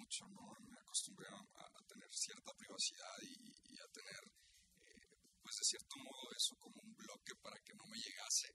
mucho, 0.10 0.26
¿no? 0.34 0.42
Me 0.66 0.80
acostumbré 0.82 1.28
a, 1.30 1.38
a 1.38 1.82
tener 1.86 2.10
cierta 2.10 2.52
privacidad 2.58 3.14
y, 3.22 3.46
y 3.46 3.78
a 3.78 3.88
tener, 3.94 4.24
eh, 4.82 5.22
pues 5.38 5.54
de 5.62 5.66
cierto 5.70 5.96
modo, 6.02 6.34
eso 6.34 6.58
como 6.58 6.82
un 6.82 6.94
bloque 6.98 7.34
para 7.38 7.58
que 7.62 7.78
no 7.78 7.86
me 7.86 7.98
llegase. 8.02 8.50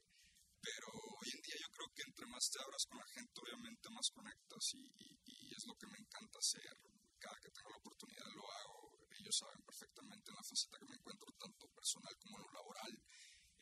Pero 0.59 0.91
hoy 0.91 1.31
en 1.31 1.41
día 1.47 1.55
yo 1.55 1.69
creo 1.71 1.87
que 1.95 2.03
entre 2.03 2.27
más 2.27 2.43
te 2.51 2.59
abras 2.59 2.83
con 2.91 2.99
la 2.99 3.07
gente, 3.07 3.39
obviamente 3.39 3.87
más 3.87 4.09
conectas 4.11 4.65
y, 4.73 4.83
y, 4.83 5.07
y 5.23 5.55
es 5.55 5.63
lo 5.63 5.75
que 5.79 5.87
me 5.87 5.97
encanta 5.97 6.39
hacer. 6.39 6.75
Cada 7.23 7.39
que 7.39 7.51
tengo 7.55 7.69
la 7.71 7.79
oportunidad 7.79 8.27
lo 8.35 8.51
hago. 8.51 8.91
Ellos 9.15 9.37
saben 9.39 9.63
perfectamente 9.63 10.27
en 10.27 10.35
la 10.35 10.43
faceta 10.43 10.75
que 10.75 10.91
me 10.91 10.99
encuentro, 10.99 11.31
tanto 11.39 11.71
personal 11.71 12.13
como 12.19 12.35
en 12.35 12.43
lo 12.43 12.51
laboral. 12.51 12.93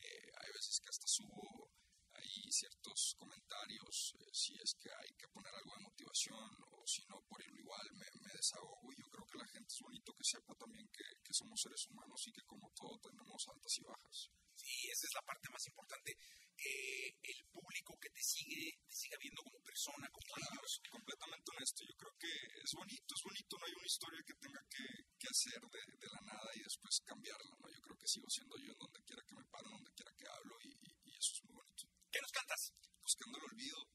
Eh, 0.02 0.28
hay 0.34 0.50
veces 0.50 0.80
que 0.82 0.90
hasta 0.90 1.06
subo 1.06 1.70
ahí 2.10 2.50
ciertos 2.50 3.14
comentarios, 3.18 4.14
eh, 4.18 4.30
si 4.32 4.54
es 4.58 4.74
que 4.82 4.90
hay 4.90 5.14
que 5.14 5.28
poner 5.28 5.54
algo 5.54 5.76
de 5.76 5.84
motivación 5.84 6.73
o 6.84 6.86
si 6.86 7.00
no, 7.08 7.16
por 7.24 7.40
lo 7.40 7.56
igual 7.56 7.88
me, 7.96 8.04
me 8.20 8.32
desahogo 8.36 8.92
y 8.92 9.00
yo 9.00 9.08
creo 9.08 9.24
que 9.24 9.38
la 9.38 9.48
gente 9.48 9.72
es 9.72 9.80
bonito 9.80 10.12
que 10.12 10.24
sepa 10.24 10.54
también 10.54 10.86
que, 10.92 11.04
que, 11.24 11.32
somos 11.32 11.56
seres 11.56 11.80
humanos 11.88 12.20
y 12.28 12.32
que 12.32 12.44
como 12.44 12.68
todo 12.76 13.00
tenemos 13.08 13.40
altas 13.48 13.72
y 13.78 13.82
bajas. 13.88 14.28
Sí, 14.54 14.88
esa 14.92 15.06
es 15.08 15.14
la 15.14 15.24
parte 15.24 15.48
más 15.48 15.64
importante, 15.66 16.12
eh, 16.12 17.08
el 17.24 17.40
público 17.48 17.96
que 17.96 18.10
te 18.10 18.22
sigue, 18.22 18.76
te 18.84 18.94
siga 18.94 19.16
viendo 19.16 19.42
como 19.42 19.58
persona, 19.64 20.08
como 20.12 20.28
claro, 20.28 20.60
ellos. 20.60 20.80
Completamente 20.92 21.50
honesto, 21.56 21.80
yo 21.88 21.96
creo 21.96 22.14
que 22.20 22.32
es 22.62 22.72
bonito, 22.76 23.14
es 23.16 23.22
bonito, 23.24 23.52
no 23.56 23.64
hay 23.64 23.74
una 23.74 23.88
historia 23.88 24.20
que 24.24 24.34
tenga 24.34 24.60
que, 24.68 24.84
que 25.18 25.28
hacer 25.28 25.60
de, 25.64 25.80
de, 25.88 26.08
la 26.12 26.20
nada 26.20 26.50
y 26.54 26.60
después 26.62 27.00
cambiarla, 27.00 27.52
¿no? 27.60 27.66
Yo 27.72 27.80
creo 27.80 27.96
que 27.96 28.06
sigo 28.06 28.28
siendo 28.28 28.56
yo 28.60 28.72
en 28.72 28.78
donde 28.78 29.00
quiera 29.08 29.24
que 29.24 29.34
me 29.34 29.44
paro, 29.48 29.72
donde 29.72 29.92
quiera 29.96 30.12
que 30.12 30.28
hablo 30.28 30.54
y, 30.60 30.68
y, 30.68 30.90
y 31.08 31.16
eso 31.16 31.32
es 31.32 31.44
muy 31.48 31.54
bonito. 31.56 31.88
¿Qué 32.12 32.20
nos 32.20 32.32
cantas? 32.32 32.72
Buscando 33.00 33.38
el 33.40 33.44
olvido. 33.44 33.93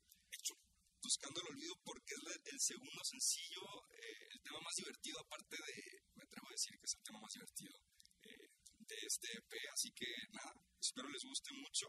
Buscando 1.20 1.42
el 1.42 1.54
olvido 1.54 1.76
porque 1.84 2.14
es 2.16 2.54
el 2.54 2.60
segundo 2.62 3.04
sencillo, 3.04 3.60
eh, 3.92 4.28
el 4.32 4.40
tema 4.40 4.62
más 4.62 4.74
divertido, 4.74 5.20
aparte 5.20 5.58
de, 5.58 6.00
me 6.16 6.24
atrevo 6.24 6.48
a 6.48 6.52
decir 6.52 6.80
que 6.80 6.86
es 6.86 6.96
el 6.96 7.04
tema 7.04 7.20
más 7.20 7.34
divertido 7.34 7.76
eh, 8.24 8.48
de 8.88 8.96
este 9.06 9.28
EP. 9.36 9.52
Así 9.74 9.92
que 9.92 10.08
nada, 10.32 10.54
espero 10.80 11.10
les 11.10 11.22
guste 11.22 11.52
mucho. 11.52 11.88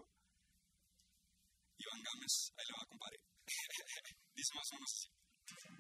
Iván 1.79 2.03
Gámez, 2.03 2.51
ahí 2.59 2.67
le 2.67 2.75
va, 2.75 2.87
compadre. 2.89 3.21
Dice 4.35 4.55
más 4.57 4.67
o 4.73 4.75
menos 4.75 4.91
así. 4.99 5.80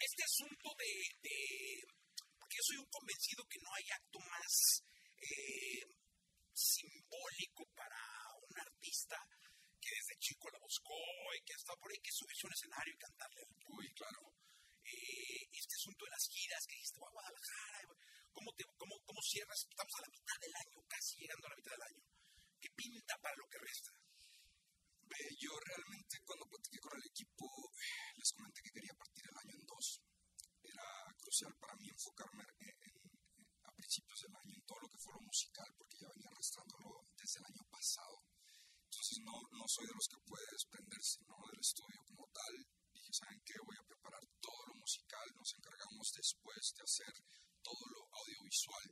Este 0.00 0.22
asunto 0.24 0.68
de. 0.78 0.90
Porque 2.38 2.56
yo 2.56 2.64
soy 2.64 2.78
un 2.78 2.90
convencido 2.90 3.44
que 3.48 3.58
no 3.60 3.70
hay 3.74 3.84
acto 3.90 4.18
más 4.20 4.52
eh, 5.18 5.82
simbólico 6.52 7.64
para 7.74 7.98
un 8.48 8.56
artista 8.60 9.16
que 9.80 9.90
desde 9.90 10.18
chico 10.18 10.48
la 10.50 10.58
buscó 10.58 10.96
y 11.36 11.40
que 11.44 11.54
está 11.54 11.74
por 11.76 11.90
ahí, 11.90 11.98
que 12.02 12.10
subirse 12.12 12.46
a 12.46 12.48
un 12.48 12.54
escenario 12.54 12.92
y 12.94 12.98
cantarle 12.98 13.40
al 13.42 13.52
Uy, 13.76 13.86
claro. 13.94 14.20
eh, 14.84 15.42
este 15.52 15.74
asunto 15.74 16.04
de 16.06 16.10
las 16.10 16.24
giras 16.30 16.62
que 16.66 16.74
dijiste, 16.74 16.98
voy 16.98 17.08
a 17.08 17.16
Guadalajara, 17.18 17.78
¿cómo, 18.32 18.50
te, 18.54 18.64
cómo, 18.78 18.94
¿cómo 19.04 19.20
cierras? 19.22 19.58
Estamos 19.66 19.94
a 19.98 20.02
la 20.06 20.10
mitad 20.14 20.38
del 20.40 20.54
año, 20.56 20.78
casi 20.88 21.12
llegando 21.18 21.46
a 21.46 21.50
la 21.50 21.56
mitad 21.56 21.72
del 21.72 21.86
año. 21.90 22.02
¿Qué 22.60 22.68
pinta 22.74 23.14
para 23.22 23.36
lo 23.36 23.46
que 23.46 23.58
resta? 23.58 23.90
Ve, 25.06 25.22
yo 25.38 25.52
realmente 25.54 26.18
cuando 26.26 26.46
platiqué 26.50 26.78
con 26.82 26.94
el 26.98 27.06
equipo 27.06 27.46
eh, 27.46 28.10
les 28.18 28.30
comenté 28.34 28.58
que 28.62 28.74
quería 28.74 28.94
partir 28.98 29.22
el 29.30 29.38
año 29.38 29.54
en 29.54 29.66
dos. 29.66 29.86
Era 30.66 30.86
crucial 31.14 31.54
para 31.62 31.76
mí 31.78 31.86
enfocarme 31.86 32.42
en- 32.42 32.74
en- 32.90 33.06
a 33.62 33.70
principios 33.70 34.18
del 34.26 34.34
año 34.34 34.50
en 34.56 34.66
todo 34.66 34.80
lo 34.82 34.88
que 34.90 34.98
fue 34.98 35.14
lo 35.14 35.20
musical, 35.22 35.68
porque 35.78 35.94
ya 36.02 36.08
venía 36.10 36.26
arrastrándolo 36.26 37.06
desde 37.14 37.38
el 37.38 37.46
año 37.54 37.64
pasado. 37.70 38.18
Entonces 38.86 39.18
no, 39.22 39.36
no 39.52 39.65
soy 39.76 39.86
de 39.92 40.00
los 40.00 40.08
que 40.08 40.24
puede 40.24 40.46
desprenderse 40.56 41.20
¿no? 41.28 41.36
del 41.52 41.60
estudio 41.60 42.00
como 42.08 42.24
tal. 42.32 42.54
Dije, 42.96 43.12
¿saben 43.12 43.40
qué? 43.44 43.52
Voy 43.60 43.76
a 43.76 43.84
preparar 43.84 44.24
todo 44.40 44.60
lo 44.72 44.74
musical, 44.80 45.26
nos 45.36 45.52
encargamos 45.52 46.06
después 46.16 46.62
de 46.72 46.80
hacer 46.80 47.12
todo 47.60 47.84
lo 47.92 48.00
audiovisual 48.08 48.88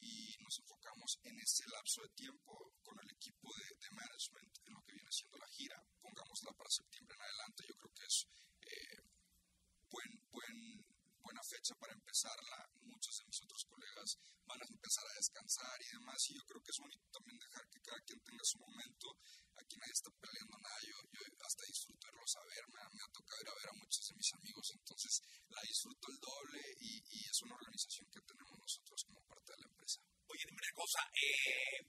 y 0.00 0.36
nos 0.44 0.60
enfocamos 0.60 1.16
en 1.24 1.40
ese 1.40 1.64
lapso 1.72 2.04
de 2.04 2.12
tiempo 2.12 2.52
con 2.84 3.00
el 3.00 3.08
equipo 3.16 3.48
de, 3.48 3.68
de 3.80 3.90
management 3.96 4.52
en 4.60 4.72
lo 4.76 4.82
que 4.84 4.92
viene 4.92 5.12
siendo 5.12 5.38
la 5.40 5.48
gira. 5.56 5.78
Pongámosla 6.04 6.52
para 6.52 6.68
septiembre 6.68 7.16
en 7.16 7.24
adelante, 7.24 7.64
yo 7.64 7.74
creo 7.80 7.92
que 7.96 8.04
es 8.04 8.16
eh, 8.60 9.00
buen, 9.88 10.12
buen, 10.28 10.56
buena 11.24 11.40
fecha 11.60 11.76
para 11.76 11.92
empezarla. 11.92 12.56
Muchos 12.80 13.12
de 13.20 13.24
mis 13.28 13.42
otros 13.44 13.64
colegas 13.68 14.16
van 14.48 14.60
a 14.60 14.66
empezar 14.66 15.04
a 15.04 15.14
descansar 15.20 15.76
y 15.76 15.88
demás, 15.92 16.18
y 16.28 16.34
yo 16.34 16.42
creo 16.48 16.60
que 16.64 16.72
es 16.72 16.80
bonito 16.80 17.06
también 17.12 17.38
dejar 17.38 17.64
que 17.68 17.80
cada 17.84 18.00
quien 18.00 18.20
tenga 18.24 18.44
su 18.44 18.58
momento. 18.58 19.06
Aquí 19.60 19.76
nadie 19.76 19.92
está 19.92 20.10
peleando 20.16 20.56
nada, 20.56 20.80
yo, 20.88 20.96
yo 21.12 21.20
hasta 21.44 21.62
disfruto 21.68 22.06
de 22.08 22.16
a 22.16 22.44
ver, 22.48 22.64
me, 22.72 22.80
me 22.96 23.02
ha 23.04 23.10
tocado 23.12 23.40
ir 23.44 23.48
a 23.48 23.58
ver 23.60 23.68
a 23.68 23.76
muchos 23.76 24.02
de 24.08 24.14
mis 24.16 24.32
amigos, 24.40 24.66
entonces 24.72 25.12
la 25.48 25.62
disfruto 25.62 26.04
el 26.08 26.18
doble 26.18 26.60
y, 26.80 26.90
y 26.96 27.18
es 27.28 27.38
una 27.44 27.54
organización 27.54 28.06
que 28.08 28.20
tenemos 28.24 28.56
nosotros 28.56 29.04
como 29.04 29.20
parte 29.28 29.52
de 29.52 29.60
la 29.60 29.68
empresa. 29.68 30.00
Oye, 30.30 30.44
dime 30.48 30.62
una 30.64 30.74
cosa, 30.80 31.00
eh, 31.12 31.80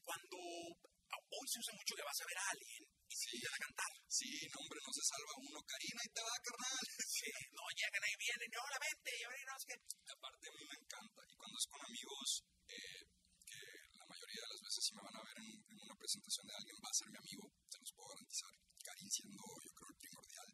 cuando 0.00 0.36
hoy 0.38 1.46
se 1.50 1.58
usa 1.60 1.74
mucho 1.76 1.94
que 1.94 2.06
vas 2.08 2.20
a 2.22 2.26
ver 2.26 2.38
a 2.38 2.46
alguien 2.56 2.85
invitan 3.06 3.54
a 3.54 3.64
cantar. 3.66 3.92
Sí, 4.06 4.30
no, 4.50 4.56
hombre, 4.60 4.78
no 4.82 4.92
se 4.92 5.04
salva 5.06 5.32
uno. 5.38 5.58
Karina, 5.62 6.02
y 6.02 6.10
te 6.10 6.22
va, 6.22 6.34
carnal. 6.42 6.84
Sí, 7.06 7.30
no 7.52 7.64
llegan 7.76 8.02
ahí 8.06 8.16
vienen, 8.18 8.50
no, 8.50 8.62
la 8.66 8.80
vente, 8.82 9.10
y 9.16 9.22
ahora 9.24 9.42
no, 9.46 9.54
es 9.56 9.64
que... 9.66 9.76
Aparte, 10.06 10.44
a 10.46 10.52
mí 10.56 10.62
me 10.66 10.78
encanta. 10.80 11.20
Y 11.26 11.34
cuando 11.36 11.56
es 11.56 11.66
con 11.66 11.80
amigos, 11.86 12.28
eh, 12.66 13.02
que 13.46 13.60
la 13.96 14.06
mayoría 14.06 14.40
de 14.42 14.50
las 14.52 14.60
veces 14.66 14.82
si 14.86 14.92
me 14.96 15.02
van 15.06 15.16
a 15.16 15.22
ver 15.26 15.36
en, 15.42 15.52
en 15.56 15.78
una 15.86 15.96
presentación 15.96 16.44
de 16.46 16.54
alguien, 16.56 16.76
va 16.82 16.90
a 16.90 16.98
ser 16.98 17.08
mi 17.10 17.18
amigo, 17.20 17.44
se 17.70 17.78
los 17.78 17.90
puedo 17.96 18.08
garantizar. 18.10 18.54
Karin 18.86 19.10
siendo, 19.10 19.44
yo 19.64 19.70
creo, 19.76 19.90
el 19.90 20.00
primordial. 20.02 20.48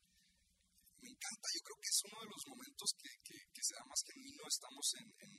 Me 1.02 1.08
encanta, 1.10 1.46
yo 1.52 1.60
creo 1.66 1.78
que 1.82 1.90
es 1.92 2.00
uno 2.06 2.18
de 2.22 2.30
los 2.30 2.42
momentos 2.46 2.88
que, 2.94 3.10
que, 3.26 3.36
que 3.52 3.62
se 3.62 3.74
da 3.74 3.84
más 3.84 4.00
genuino. 4.06 4.42
Estamos 4.46 4.86
en, 5.02 5.06
en 5.18 5.32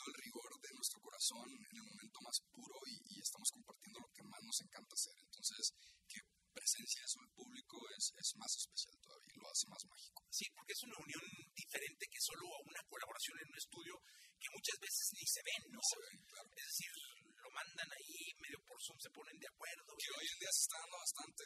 todo 0.00 0.16
el 0.16 0.22
rigor 0.24 0.50
de 0.56 0.72
nuestro 0.72 0.98
corazón, 1.04 1.48
en 1.52 1.76
el 1.76 1.84
momento 1.84 2.18
más 2.24 2.40
puro 2.48 2.76
y, 2.88 2.96
y 3.04 3.20
estamos 3.20 3.48
compartiendo 3.52 4.00
lo 4.00 4.08
que 4.16 4.24
más 4.24 4.40
nos 4.40 4.58
encanta 4.64 4.96
hacer. 4.96 5.16
Entonces, 5.20 5.62
que 6.08 6.20
presencia 6.56 7.04
eso 7.04 7.20
el 7.20 7.32
público 7.36 7.76
es, 8.00 8.04
es 8.16 8.28
más 8.40 8.52
especial 8.56 8.96
todavía, 8.96 9.36
lo 9.36 9.50
hace 9.52 9.68
más 9.68 9.84
mágico. 9.84 10.24
Sí, 10.32 10.48
porque 10.56 10.72
es 10.72 10.82
una 10.88 10.98
unión 11.04 11.24
diferente 11.52 12.08
que 12.08 12.20
solo 12.20 12.48
una 12.64 12.82
colaboración 12.88 13.36
en 13.44 13.48
un 13.52 13.58
estudio 13.60 13.94
que 14.40 14.56
muchas 14.56 14.78
veces 14.80 15.04
ni 15.20 15.24
se 15.28 15.42
ven, 15.44 15.62
¿no? 15.68 15.80
Se 15.84 15.98
ven, 16.00 16.16
claro. 16.24 16.48
Es 16.56 16.68
decir, 16.72 16.92
lo 17.36 17.50
mandan 17.52 17.90
ahí, 17.92 18.16
medio 18.40 18.60
por 18.64 18.80
Zoom 18.80 18.96
se 18.96 19.12
ponen 19.12 19.36
de 19.36 19.52
acuerdo. 19.52 19.92
que 20.00 20.16
hoy 20.16 20.26
en 20.32 20.38
día 20.40 20.52
se 20.56 20.64
está 20.64 20.80
dando 20.80 20.96
bastante, 20.96 21.44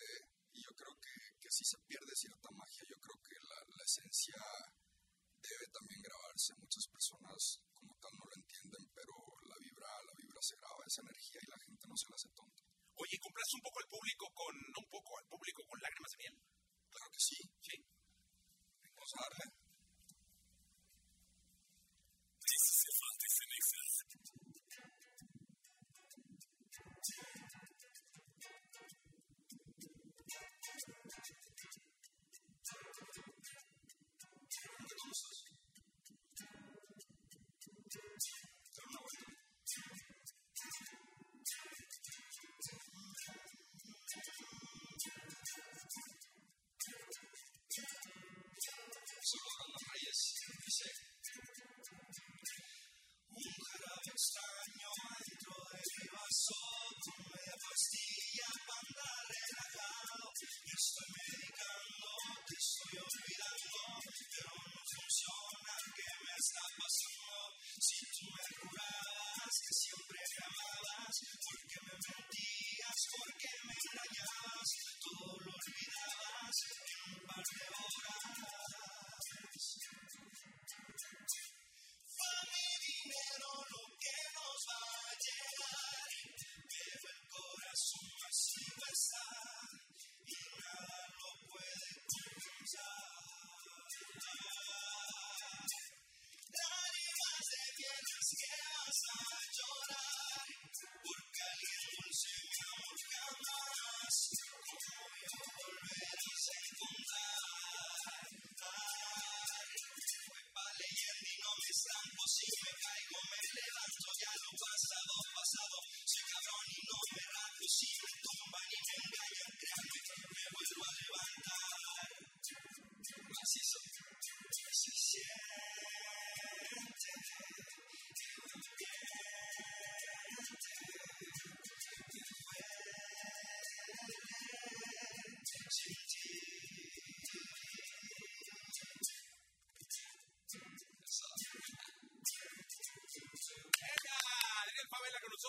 y 0.55 0.63
yo 0.63 0.71
creo 0.79 0.95
que, 1.03 1.15
que 1.43 1.51
sí 1.51 1.65
se 1.67 1.79
pierde 1.91 2.15
cierta 2.15 2.49
magia. 2.55 2.83
Yo 2.87 2.99
creo 3.03 3.19
que 3.19 3.35
la, 3.51 3.59
la 3.67 3.83
esencia 3.83 4.39
debe 5.43 5.67
también 5.75 6.01
grabarse. 6.07 6.55
Muchas 6.55 6.87
personas 6.87 7.59
como 7.85 8.01
tal 8.01 8.13
no 8.17 8.25
lo 8.25 8.35
entienden, 8.41 8.83
pero 8.97 9.13
la 9.45 9.57
vibra, 9.61 9.89
la 10.09 10.15
vibra 10.17 10.41
se 10.41 10.57
graba, 10.57 10.81
esa 10.89 11.05
energía 11.05 11.41
y 11.45 11.51
la 11.53 11.61
gente 11.61 11.85
no 11.85 11.97
se 12.01 12.09
la 12.09 12.17
hace 12.17 12.31
tonta. 12.33 12.63
Oye, 12.97 13.17
¿compraste 13.21 13.55
un 13.61 13.65
poco 13.69 13.79
al 13.85 13.89
público 13.93 14.25
con, 14.33 14.53
no 14.73 14.79
un 14.81 14.89
poco, 14.89 15.11
al 15.21 15.27
público 15.29 15.61
con 15.69 15.79
lágrimas 15.85 16.11
de 16.13 16.19
miel? 16.25 16.37
Claro 16.89 17.09
que 17.13 17.21
sí, 17.21 17.39
Sí. 17.61 17.77
vamos 18.97 19.13
a 19.13 19.21
darle. 19.29 19.64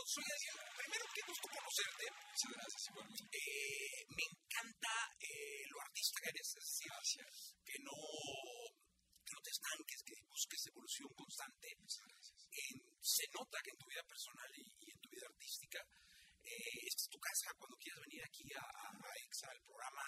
Soy 0.04 0.26
Adrián. 0.28 0.60
Primero, 0.76 1.06
qué 1.16 1.22
gusto 1.24 1.48
conocerte. 1.48 2.04
Muchas 2.12 2.52
gracias, 2.52 2.82
igualmente. 2.92 3.38
Eh, 3.38 4.02
me 4.12 4.26
encanta 4.28 4.94
eh, 5.20 5.64
lo 5.72 5.78
artista 5.80 6.20
que 6.20 6.30
eres, 6.36 6.48
es 6.52 6.66
decir, 6.68 6.92
que 7.64 7.78
no, 7.80 7.96
que 9.24 9.32
no 9.32 9.42
te 9.42 9.52
estanques, 9.56 10.00
que 10.04 10.16
busques 10.28 10.62
evolución 10.68 11.10
constante. 11.16 11.68
En, 11.72 12.76
se 13.00 13.26
nota 13.32 13.58
que 13.64 13.72
en 13.72 13.80
tu 13.80 13.88
vida 13.88 14.04
personal 14.04 14.50
y, 14.56 14.66
y 14.68 14.88
en 14.92 15.00
tu 15.00 15.10
vida 15.10 15.28
artística, 15.32 15.80
eh, 16.44 16.76
esta 16.92 17.02
es 17.04 17.10
tu 17.10 17.20
casa 17.20 17.48
cuando 17.58 17.78
quieras 17.78 18.02
venir 18.04 18.22
aquí 18.26 18.46
a, 18.52 18.64
a, 18.64 18.86
a 18.92 19.12
EXA, 19.24 19.48
al 19.48 19.62
programa. 19.64 20.06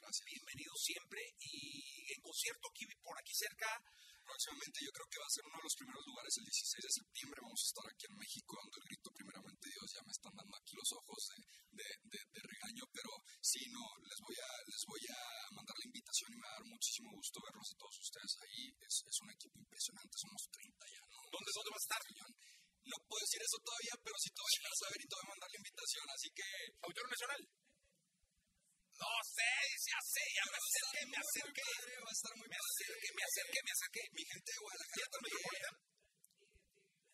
Gracias. 0.00 0.24
Bienvenido 0.24 0.72
siempre. 0.76 1.20
Y 1.40 2.12
en 2.12 2.20
concierto 2.20 2.68
aquí 2.68 2.84
por 3.00 3.16
aquí 3.18 3.32
cerca, 3.34 3.68
Próximamente 4.30 4.78
yo 4.86 4.92
creo 4.94 5.08
que 5.10 5.18
va 5.18 5.26
a 5.26 5.34
ser 5.34 5.44
uno 5.50 5.58
de 5.58 5.66
los 5.66 5.74
primeros 5.74 6.04
lugares 6.06 6.32
el 6.38 6.46
16 6.46 6.86
de 6.86 6.92
septiembre. 7.02 7.42
Vamos 7.42 7.62
a 7.66 7.70
estar 7.70 7.86
aquí 7.90 8.04
en 8.06 8.14
México 8.14 8.50
dando 8.54 8.76
el 8.78 8.86
grito 8.86 9.08
primeramente 9.10 9.64
Dios. 9.74 9.86
Ya 9.90 10.02
me 10.06 10.14
están 10.14 10.34
dando 10.38 10.54
aquí 10.54 10.72
los 10.78 10.90
ojos 10.94 11.20
de, 11.34 11.38
de, 11.74 11.88
de, 12.14 12.20
de 12.30 12.40
regaño, 12.46 12.84
pero 12.94 13.10
sí, 13.42 13.60
no, 13.74 13.82
les 14.06 14.18
voy, 14.22 14.36
a, 14.38 14.50
les 14.70 14.82
voy 14.86 15.02
a 15.10 15.20
mandar 15.50 15.74
la 15.74 15.88
invitación 15.90 16.28
y 16.30 16.36
me 16.38 16.46
va 16.46 16.52
a 16.54 16.58
dar 16.62 16.68
muchísimo 16.70 17.08
gusto 17.10 17.36
verlos 17.42 17.68
a 17.74 17.78
todos 17.82 17.96
ustedes 18.06 18.32
ahí. 18.46 18.62
Es, 18.86 18.94
es 19.02 19.18
un 19.18 19.30
equipo 19.34 19.56
impresionante, 19.58 20.14
somos 20.14 20.42
30 20.46 20.78
ya, 20.94 21.02
¿no? 21.10 21.18
¿dónde, 21.26 21.50
dónde 21.50 21.70
vas 21.74 21.82
a 21.82 21.88
estar? 21.90 22.02
No 22.86 22.96
puedo 23.06 23.22
decir 23.26 23.42
eso 23.42 23.58
todavía, 23.66 23.94
pero 23.98 24.14
sí 24.14 24.30
te 24.30 24.40
voy 24.46 24.54
a 24.62 24.78
saber 24.78 24.98
y 25.02 25.06
te 25.10 25.14
voy 25.18 25.26
a 25.26 25.32
mandar 25.34 25.48
la 25.50 25.58
invitación, 25.58 26.04
así 26.06 26.28
que... 26.30 26.46
Auditorio 26.86 27.10
Nacional. 27.10 27.42
No 29.00 29.12
sé, 29.24 29.52
ya 29.88 29.98
sé, 30.12 30.24
ya 30.36 30.44
me 30.50 30.58
acerqué, 30.60 31.00
me 31.08 31.18
acerqué. 31.24 31.70
Va 32.04 32.10
a 32.10 32.16
estar 32.18 32.32
muy 32.36 32.48
Me 32.48 32.58
acerqué, 32.60 33.08
me 33.16 33.24
acerqué, 33.24 33.58
me 33.64 33.72
acerqué. 33.72 34.02
Mi 34.12 34.22
gente 34.30 34.50
de 34.52 34.58
Guadalajara 34.60 35.08
también. 35.10 35.72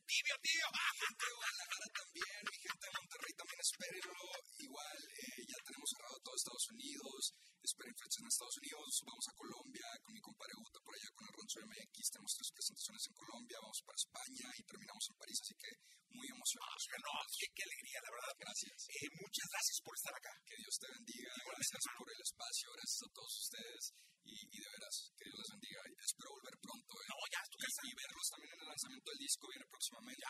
Tibio, 0.07 0.37
tío. 0.39 0.67
Mi 0.87 0.99
gente 1.03 1.25
de 1.27 1.35
Guadalajara 1.37 1.89
también, 1.99 2.41
mi 2.47 2.57
gente 2.63 2.85
de 2.87 2.93
Monterrey 2.97 3.33
también, 3.37 3.61
espérenlo. 3.61 4.25
Igual, 4.67 4.99
eh, 5.03 5.41
ya 5.51 5.59
tenemos 5.67 5.89
cerrado 5.91 6.17
todo 6.23 6.35
Estados 6.37 6.67
Unidos, 6.73 7.21
esperen 7.67 7.95
fechas 7.99 8.21
en 8.23 8.27
Estados 8.31 8.57
Unidos, 8.63 8.91
vamos 9.03 9.27
a 9.27 9.33
Colombia 9.37 9.87
con 10.07 10.13
mi 10.15 10.23
compadre 10.23 10.55
Guta 10.63 10.79
por 10.87 10.95
allá 10.95 11.11
con 11.11 11.25
el 11.27 11.35
Rancho 11.37 11.59
MX, 11.67 11.97
tenemos 12.15 12.33
tres 12.39 12.51
presentaciones 12.55 13.03
en 13.11 13.15
Colombia, 13.19 13.57
vamos 13.61 13.81
para 13.83 13.99
España 13.99 14.47
y 14.57 14.63
terminamos 14.63 15.05
en 15.11 15.17
París, 15.19 15.39
así 15.43 15.55
que 15.59 15.71
muy 16.17 16.27
emocionados. 16.33 16.83
No, 17.03 17.13
qué, 17.37 17.47
qué 17.53 17.63
alegría, 17.67 17.99
la 18.07 18.13
verdad. 18.17 18.35
Gracias. 18.41 18.79
Eh, 18.89 19.09
muchas 19.21 19.47
gracias 19.53 19.77
por 19.85 19.93
estar 20.01 20.15
acá. 20.17 20.33
Que 20.49 20.55
Dios 20.57 20.75
te 20.81 20.87
bendiga, 20.97 21.29
Igualmente, 21.35 21.67
gracias 21.67 21.83
hermano. 21.83 21.99
por 22.01 22.09
el 22.15 22.21
espacio, 22.25 22.67
gracias 22.73 23.01
a 23.05 23.09
todos 23.13 23.35
ustedes 23.37 23.83
y, 24.27 24.33
y 24.49 24.59
de 24.65 24.69
veras, 24.71 24.97
que 25.13 25.25
Dios 25.29 25.37
les 25.45 25.51
bendiga. 25.53 25.81
Y 25.87 25.93
espero 26.01 26.29
volver 26.41 26.57
pronto. 26.57 26.93
¿eh? 26.97 27.07
No, 27.13 27.17
ya 27.29 27.41
es 27.45 27.51
tu 27.53 27.59
casa. 27.61 27.81
y, 27.85 27.89
y 27.93 27.95
verlos 28.01 28.27
también 28.33 28.53
en 28.57 28.61
el 28.65 28.69
lanzamiento 28.73 29.09
del 29.13 29.21
disco, 29.29 29.45
viene 29.53 29.67
próximamente. 29.69 30.25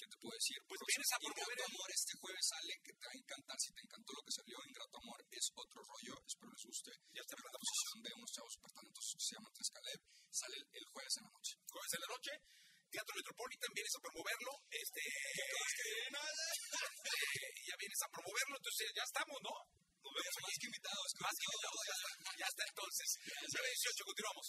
¿Qué 0.00 0.06
te 0.10 0.16
puedo 0.18 0.34
decir? 0.34 0.58
Pues 0.66 0.78
Próximo- 0.80 0.90
vienes 0.90 1.09
a 1.09 1.09
promover 1.09 1.09
Ingrato 1.20 1.64
Amor, 1.68 1.88
este 1.92 2.16
jueves 2.16 2.46
sale, 2.48 2.72
que 2.80 2.92
te 2.96 3.04
va 3.04 3.12
a 3.12 3.20
encantar. 3.20 3.56
Si 3.60 3.68
te 3.76 3.82
encantó 3.84 4.10
lo 4.16 4.22
que 4.24 4.32
salió, 4.32 4.56
Ingrato 4.64 4.96
Amor 5.04 5.20
es 5.30 5.44
otro 5.52 5.80
rollo, 5.84 6.14
espero 6.24 6.48
les 6.50 6.64
guste. 6.64 6.90
Ya 7.12 7.20
está 7.20 7.36
en 7.36 7.44
la 7.44 7.60
posición 7.60 7.98
de 8.00 8.10
unos 8.16 8.30
chavos 8.32 8.54
talentosos 8.56 9.12
que 9.20 9.24
se 9.28 9.34
llaman 9.36 9.52
Tres 9.52 9.70
Caleb, 9.70 10.00
sale 10.32 10.56
el, 10.56 10.64
el 10.80 10.84
jueves 10.88 11.14
en 11.20 11.24
la 11.28 11.32
noche. 11.36 11.52
Jueves 11.68 11.92
en 11.92 12.00
la 12.00 12.10
noche. 12.16 12.32
Teatro 12.90 13.14
Metropolitan, 13.14 13.70
vienes 13.70 13.94
a 13.94 14.00
promoverlo. 14.00 14.52
Este. 14.70 15.00
eh, 15.04 16.08
ya 17.68 17.74
vienes 17.78 18.00
a 18.02 18.08
promoverlo, 18.10 18.54
entonces 18.56 18.86
ya 18.96 19.04
estamos, 19.04 19.38
¿no? 19.44 19.54
Nos 20.00 20.12
vemos 20.16 20.36
Más 20.42 20.56
que 20.58 20.66
invitados, 20.72 21.08
Más 21.20 21.36
que 21.36 21.46
invitados, 21.46 21.80
ya 21.86 21.94
está. 22.00 22.10
Ya 22.40 22.48
está 22.48 22.62
entonces. 22.64 23.08
918, 23.52 24.04
continuamos. 24.08 24.46